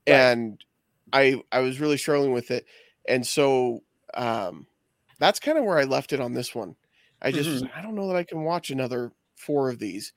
[0.08, 0.16] Right.
[0.16, 0.64] And
[1.12, 2.66] I I was really struggling with it.
[3.08, 3.84] And so
[4.14, 4.68] um
[5.20, 6.76] that's kind of where I left it on this one.
[7.22, 7.64] I just mm-hmm.
[7.64, 10.12] like, I don't know that I can watch another four of these.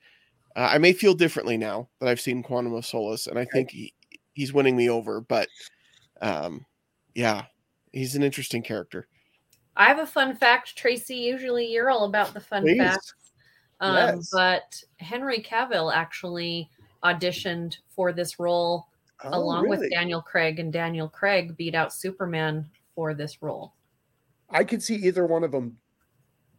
[0.57, 3.69] Uh, I may feel differently now that I've seen Quantum of Solace, and I think
[3.69, 3.93] he,
[4.33, 5.21] he's winning me over.
[5.21, 5.47] But
[6.19, 6.65] um,
[7.13, 7.43] yeah,
[7.93, 9.07] he's an interesting character.
[9.75, 11.15] I have a fun fact, Tracy.
[11.15, 12.79] Usually you're all about the fun Please.
[12.79, 13.13] facts.
[13.79, 14.29] Um, Yes.
[14.33, 16.67] But Henry Cavill actually
[17.03, 18.87] auditioned for this role
[19.23, 19.89] Oh, along with?
[19.91, 23.73] Daniel Craig, and Daniel Craig beat out Superman for this role.
[24.49, 25.77] I could see either one of them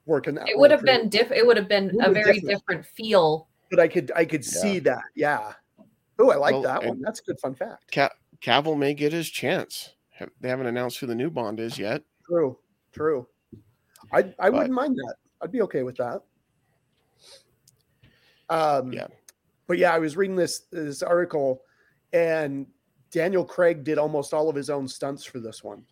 [0.06, 0.48] working that.
[0.48, 1.30] It would have been diff.
[1.30, 2.48] It would have been a very different.
[2.48, 3.48] different feel.
[3.70, 4.60] But I could I could Yeah.
[4.60, 5.02] see that.
[5.14, 5.52] Yeah.
[6.18, 7.00] Oh, I like Well, that one.
[7.00, 7.92] That's a good fun fact.
[7.92, 8.10] Ca-
[8.40, 9.94] Cavill may get his chance.
[10.40, 12.02] They haven't announced who the new Bond is yet.
[12.26, 12.58] True.
[12.92, 13.28] True.
[14.12, 15.14] I I But- wouldn't mind that.
[15.40, 16.22] I'd be okay with that.
[18.48, 19.06] Um Yeah.
[19.66, 21.62] but yeah, I was reading this this article
[22.12, 22.66] and
[23.10, 25.84] Daniel Craig did almost all of his own stunts for this one.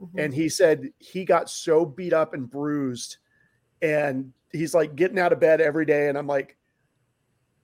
[0.00, 0.24] Mhm.
[0.24, 3.18] and he said he got so beat up and bruised
[3.82, 6.56] and he's like getting out of bed every day and i'm like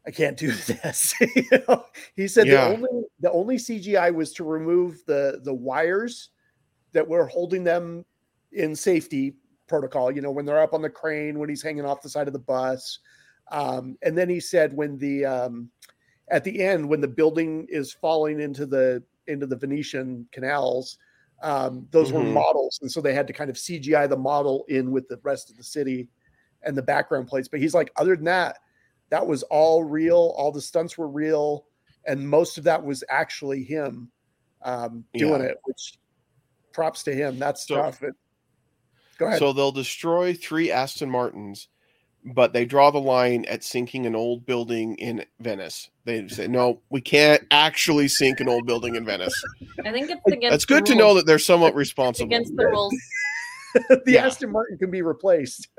[0.07, 1.85] i can't do this you know?
[2.15, 2.69] he said Yeah.
[2.69, 6.31] the only the only cgi was to remove the the wires
[6.93, 8.05] that were holding them
[8.53, 9.37] in safety
[9.69, 12.27] protocol you know when they're up on the crane when he's hanging off the side
[12.27, 12.99] of the bus
[13.53, 15.71] um, and then he said when the um,
[16.31, 20.99] at the end when the building is falling into the into the venetian canals
[21.43, 22.33] um, those were Mhm.
[22.33, 25.51] models, and so they had to kind of CGI the model in with the rest
[25.51, 26.09] of the city
[26.63, 27.47] and the background plates.
[27.47, 28.59] But he's like, other than that,
[29.11, 30.35] that was all real.
[30.37, 31.67] All the stunts were real,
[32.07, 34.11] and most of that was actually him
[34.63, 35.49] um, doing Yeah.
[35.49, 35.59] it.
[35.65, 35.99] Which
[36.73, 37.39] props to him.
[37.39, 38.03] That's So- tough.
[38.03, 38.15] It-
[39.19, 39.39] go ahead.
[39.39, 41.69] So they'll destroy three Aston Martins,
[42.25, 45.89] but they draw the line at sinking an old building in Venice.
[46.05, 49.35] They say, no, we can't actually sink an old building in Venice.
[49.85, 50.51] I think it's against.
[50.53, 50.99] That's the good to rules.
[50.99, 52.27] know that they're somewhat responsible.
[52.27, 52.95] against the rules.
[53.75, 54.27] the yeah.
[54.27, 55.69] Aston Martin can be replaced.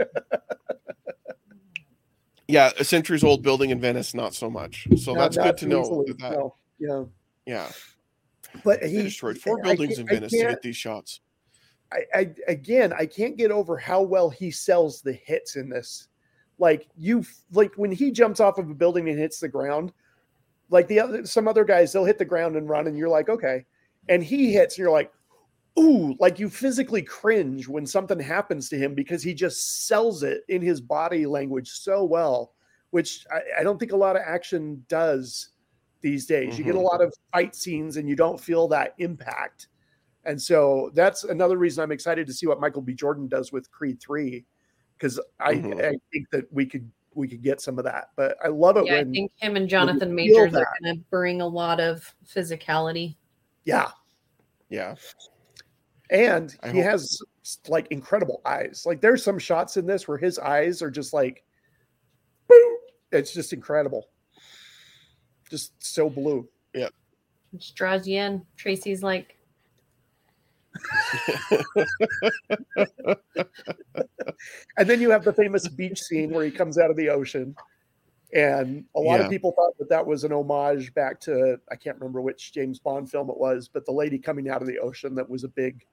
[2.47, 4.87] Yeah, a centuries old building in Venice, not so much.
[4.97, 6.05] So Not- that's not good to know.
[6.07, 6.55] that- no.
[6.79, 7.03] Yeah,
[7.45, 7.71] Yeah,
[8.63, 11.21] but they he destroyed four buildings in Venice to get these shots.
[11.91, 16.07] I, I again, I can't get over how well he sells the hits in this.
[16.59, 19.91] Like you, like when he jumps off of a building and hits the ground,
[20.69, 23.29] like the other some other guys, they'll hit the ground and run, and you're like,
[23.29, 23.65] okay,
[24.09, 25.11] and he hits, and you're like,
[25.79, 30.41] ooh, like you physically cringe when something happens to him because he just sells it
[30.49, 32.53] in his body language so well,
[32.91, 35.49] which I, I don't think a lot of action does
[36.01, 36.57] these days.
[36.57, 36.83] You get a Mhm.
[36.83, 39.67] lot of fight scenes, and you don't feel that impact.
[40.25, 42.93] And so that's another reason I'm excited to see what Michael B.
[42.93, 44.45] Jordan does with Creed 3
[44.97, 45.85] because I, Mhm.
[45.85, 48.09] I think that we could we could get some of that.
[48.15, 51.03] But I love it Yeah, I think him and Jonathan feel Majors are going to
[51.09, 53.15] bring a lot of physicality.
[53.65, 53.91] yeah,
[54.69, 54.95] Yeah,
[56.09, 57.21] and I he hope- has
[57.67, 58.83] like incredible eyes.
[58.85, 61.43] Like there's some shots in this where his eyes are just like
[62.47, 62.77] boom.
[63.11, 64.07] It's just incredible.
[65.49, 66.47] Just so blue.
[66.73, 66.91] It
[67.55, 68.45] just draws you in.
[68.57, 69.37] Tracy's like,
[74.77, 77.55] And then you have the famous beach scene where he comes out of the ocean.
[78.33, 79.25] And a lot Yeah.
[79.25, 82.79] of people thought that that was an homage back to, I can't remember which James
[82.79, 85.47] Bond film it was, but the lady coming out of the ocean that was a
[85.49, 85.85] big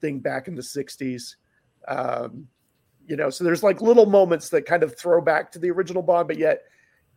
[0.00, 1.36] thing back in the 60s.
[1.88, 2.46] Um,
[3.06, 6.02] you know, so there's like little moments that kind of throw back to the original
[6.02, 6.62] Bond, but yet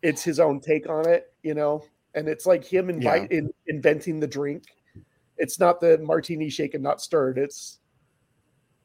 [0.01, 1.83] it's his own take on it, you know,
[2.15, 4.63] and it's like him invite, in, inventing the drink.
[5.37, 7.37] It's not the martini shaken, not stirred.
[7.37, 7.79] It's,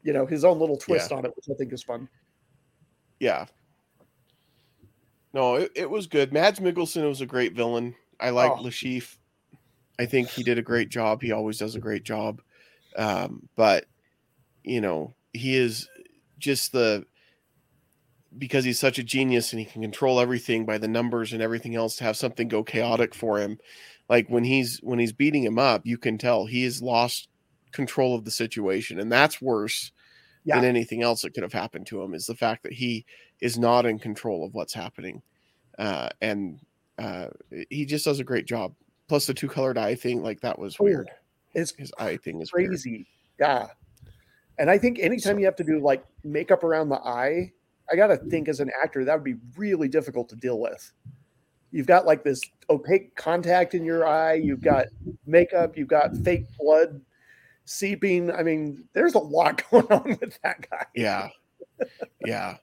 [0.02, 2.08] you know, his own little twist on it, which I think is fun.
[3.20, 3.46] yeah.
[5.34, 6.32] No, it, it was good.
[6.32, 7.94] Mads Mikkelsen was a great villain.
[8.18, 8.62] I like Oh.
[8.62, 9.16] Le Chiffre.
[9.98, 11.20] I think he did a great job.
[11.20, 12.40] He always does a great job.
[12.98, 13.86] Um, but
[14.64, 15.88] you know, he is
[16.38, 17.06] just the
[18.36, 21.74] because he's such a genius and he can control everything by the numbers and everything
[21.74, 23.58] else to have something go chaotic for him.
[24.08, 27.28] Like when he's when he's beating him up, you can tell he has lost
[27.72, 29.92] control of the situation, and that's worse
[30.44, 30.56] Yeah.
[30.56, 32.14] than anything else that could have happened to him.
[32.14, 33.04] Is the fact that he
[33.40, 35.22] is not in control of what's happening,
[35.78, 36.60] uh, and
[36.98, 37.28] uh,
[37.70, 38.74] he just does a great job.
[39.08, 41.10] Plus the two colored eye thing, like that was Oh, weird.
[41.54, 42.68] It's his eye thing is weird.
[42.68, 43.06] crazy.
[43.38, 43.68] Yeah.
[44.58, 47.52] And I think anytime So- you have to do like makeup around the eye,
[47.90, 50.92] I got to think as an actor, that would be really difficult to deal with.
[51.70, 52.40] You've got like this
[52.70, 54.86] opaque contact in your eye, you've got
[55.26, 57.00] makeup, you've got fake blood
[57.66, 58.30] seeping.
[58.30, 60.86] I mean, there's a lot going on with that guy.
[60.94, 61.28] Yeah.
[62.24, 62.56] Yeah.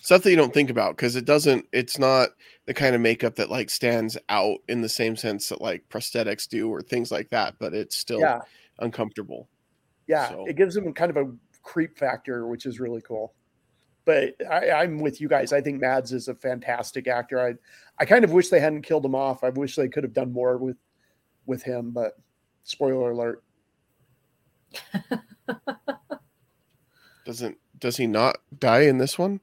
[0.00, 2.30] Stuff that you don't think about because it doesn't, it's not
[2.66, 6.48] the kind of makeup that like stands out in the same sense that like prosthetics
[6.48, 8.40] do or things like that, but it's still Yeah.
[8.78, 9.48] uncomfortable.
[10.06, 10.28] Yeah.
[10.28, 13.32] So- It gives him kind of a creep factor, which is really cool.
[14.04, 15.52] But I, I'm with you guys.
[15.54, 17.40] I think Mads is a fantastic actor.
[17.40, 17.54] I,
[17.98, 19.42] I kind of wish they hadn't killed him off.
[19.42, 20.76] I wish they could have done more with,
[21.46, 21.90] with him.
[21.90, 22.12] But
[22.64, 23.42] spoiler alert.
[27.24, 29.40] Doesn't, does he not die in this one?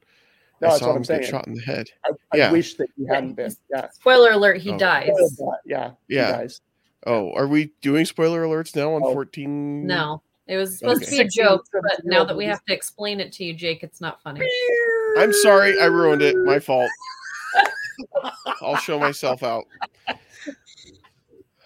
[0.62, 1.24] No, I that's what I'm saying.
[1.24, 1.88] shot in the head.
[2.04, 2.52] I, I Yeah.
[2.52, 3.54] wish that he hadn't been.
[3.70, 3.90] Yeah.
[3.90, 4.78] Spoiler alert, he Oh.
[4.78, 5.10] dies.
[5.66, 5.90] Yeah.
[6.08, 6.32] he Yeah.
[6.32, 6.60] dies.
[7.04, 9.12] Oh, are we doing spoiler alerts now on Oh.
[9.12, 9.84] 14?
[9.86, 10.22] No.
[10.46, 13.32] It was supposed to be a joke, but now that we have to explain it
[13.32, 14.46] to you, Jake, it's not funny.
[15.18, 15.78] I'm sorry.
[15.80, 16.36] I ruined it.
[16.36, 16.90] My fault.
[18.60, 19.64] I'll show myself out.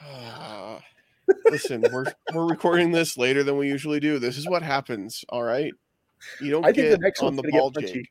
[1.50, 4.18] Listen, we're we're recording this later than we usually do.
[4.18, 5.24] This is what happens.
[5.28, 5.72] All right.
[6.40, 7.70] You don't I think the get next on the gonna ball.
[7.70, 8.10] Jake.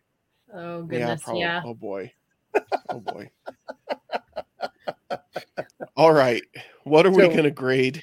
[0.55, 1.41] Oh Yeah, goodness, probably.
[1.41, 1.61] yeah.
[1.65, 2.11] Oh boy.
[2.89, 3.29] Oh boy.
[5.95, 6.41] All right.
[6.83, 8.01] What are we going to grade?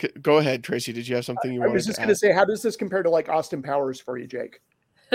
[0.00, 0.92] C- Go ahead, Tracy.
[0.92, 1.72] Did you have something you wanted to?
[1.72, 4.16] I was just going to say, how does this compare to like Austin Powers for
[4.16, 4.60] you, Jake?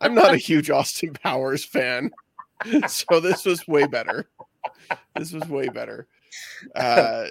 [0.00, 2.10] I'm not a huge Austin Powers fan,
[2.86, 4.28] so this was way better.
[5.16, 6.06] This was way better.
[6.74, 7.26] Uh,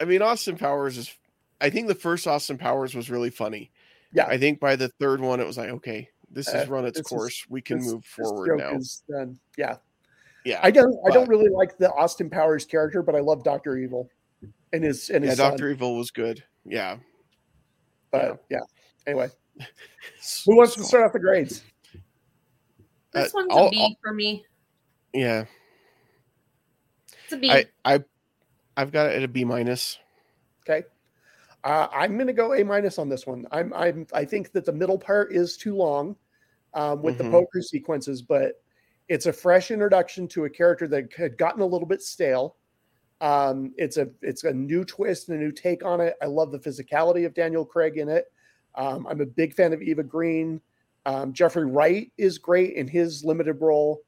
[0.00, 1.14] I mean, Austin Powers is.
[1.60, 3.70] I think the first Austin Powers was really funny.
[4.12, 4.26] Yeah.
[4.26, 6.98] I think by the third one, it was like, okay, this has Uh, run its
[6.98, 7.46] this is- course.
[7.48, 8.76] we can This- move this forward joke now.
[8.76, 9.38] is done.
[9.56, 9.76] Yeah.
[10.44, 10.94] yeah, I don't.
[11.06, 14.10] I don't really like the Austin Powers character, but I love Doctor Evil
[14.72, 15.30] and his and yeah.
[15.30, 15.50] his son.
[15.52, 16.44] Doctor Evil was good.
[16.64, 16.98] Yeah.
[18.10, 18.60] But yeah.
[19.06, 19.28] Anyway,
[20.46, 21.62] who wants to start off the grades?
[23.12, 24.44] this Uh, one's I'll- a B for me.
[25.12, 25.44] Yeah,
[27.24, 27.50] It's a B.
[27.50, 28.02] I, I,
[28.76, 29.98] I've got it at a B minus.
[30.68, 30.84] Okay.
[31.62, 33.46] Uh, I'm going to go A minus on this one.
[33.52, 36.16] I'm, I'm, I think that the middle part is too long
[36.74, 37.18] um, with Mhm.
[37.18, 38.60] the poker sequences, but
[39.08, 42.56] it's a fresh introduction to a character that had gotten a little bit stale.
[43.20, 46.16] Um, it's a, it's a new twist and a new take on it.
[46.20, 48.30] I love the physicality of Daniel Craig in it.
[48.74, 50.60] Um, I'm a big fan of Eva Green.
[51.06, 54.02] Um, Jeffrey Wright is great in his limited role.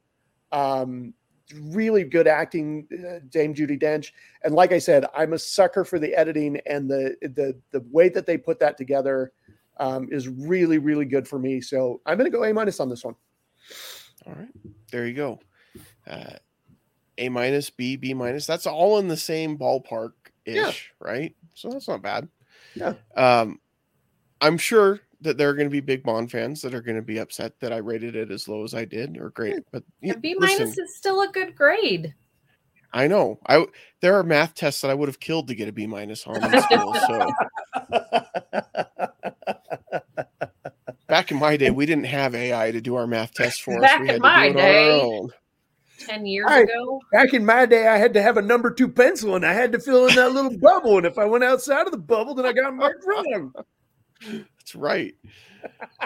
[0.51, 1.13] Um,
[1.61, 4.11] really good acting, uh, Dame Judi Dench
[4.43, 8.09] and like I said, I'm a sucker for the editing and the the the way
[8.09, 9.31] that they put that together
[9.79, 11.61] um, is really really good for me.
[11.61, 13.15] So I'm going to go A minus on this one.
[14.25, 14.49] All right,
[14.91, 15.39] there you go.
[16.05, 16.33] Uh,
[17.17, 18.45] a minus, B, B minus.
[18.45, 20.11] That's all in the same ballpark
[20.45, 20.71] ish, Yeah.
[20.99, 21.35] right?
[21.53, 22.27] So that's not bad.
[22.75, 22.93] Yeah.
[23.15, 23.59] Um,
[24.39, 27.01] I'm sure that there are going to be big Bond fans that are going to
[27.01, 29.63] be upset that I rated it as low as I did, or great.
[29.71, 32.13] But A y- B listen, minus is still a good grade.
[32.93, 33.39] I know.
[33.47, 33.65] I
[34.01, 36.35] there are math tests that I would have killed to get a B minus on
[36.37, 36.93] in school.
[37.07, 37.31] So
[41.17, 43.89] back in my day, we didn't have AI to do our math tests for us.
[43.89, 44.89] Back we in had my to do it on day.
[44.91, 45.29] our own.
[46.05, 46.63] Ten years Right.
[46.63, 47.01] ago.
[47.11, 49.71] Back in my day, I had to have a number two pencil and I had
[49.71, 50.97] to fill in that little bubble.
[50.97, 53.51] And if I went outside of the bubble, then I got marked wrong.
[54.21, 55.15] That's right.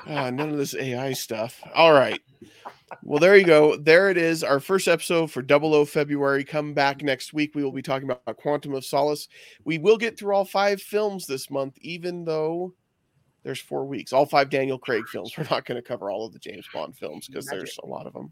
[0.07, 1.61] Ah, none of this AI stuff.
[1.75, 2.21] All right.
[3.03, 3.75] Well, there you go.
[3.75, 4.45] There it is.
[4.45, 6.45] Our first episode for Double O February.
[6.45, 7.51] Come back next week.
[7.53, 9.27] We will be talking about Quantum of Solace.
[9.65, 12.73] We will get through all five films this month, even though
[13.43, 14.13] there's four weeks.
[14.13, 15.33] All five Daniel Craig films.
[15.37, 18.07] We're not going to cover all of the James Bond films because there's a lot
[18.07, 18.31] of them.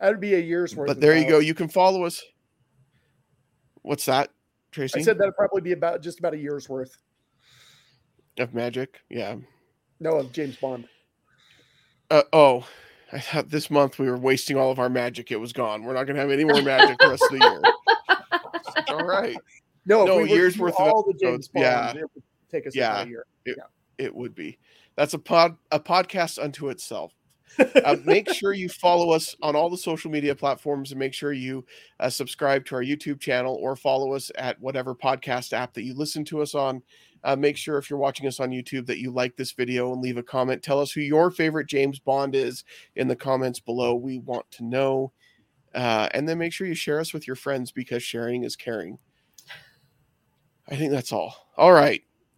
[0.00, 0.88] That'd be a year's worth.
[0.88, 1.38] But there you go.
[1.38, 2.22] You can follow us.
[3.82, 4.30] What's that,
[4.72, 5.00] Tracy?
[5.00, 6.96] I said that'd probably be about just about a year's worth.
[8.38, 9.00] of magic.
[9.08, 9.36] Yeah.
[10.00, 10.86] No, of James Bond.
[12.10, 12.66] Uh, oh,
[13.12, 15.30] I thought this month we were wasting all of our magic.
[15.30, 15.84] It was gone.
[15.84, 17.62] We're not going to have any more magic for the rest of the year.
[18.98, 19.36] All right.
[19.86, 21.64] No, No, we year's worth of all the James Bond.
[21.64, 21.90] yeah.
[21.92, 23.02] It would take us Yeah.
[23.02, 23.26] a year.
[23.98, 24.58] It would be.
[24.96, 27.12] That's a pod a podcast unto itself.
[27.58, 31.32] Uh, make sure you follow us on all the social media platforms and make sure
[31.32, 31.64] you
[31.98, 35.94] uh, subscribe to our YouTube channel or follow us at whatever podcast app that you
[35.94, 36.82] listen to us on.
[37.24, 40.00] Uh, make sure if you're watching us on YouTube that you like this video and
[40.02, 40.62] leave a comment.
[40.62, 43.94] Tell us who your favorite James Bond is in the comments below.
[43.96, 45.10] We want to know.
[45.74, 48.98] Uh, and then make sure you share us with your friends because sharing is caring.
[50.68, 51.34] I think that's all.
[51.56, 52.02] All right.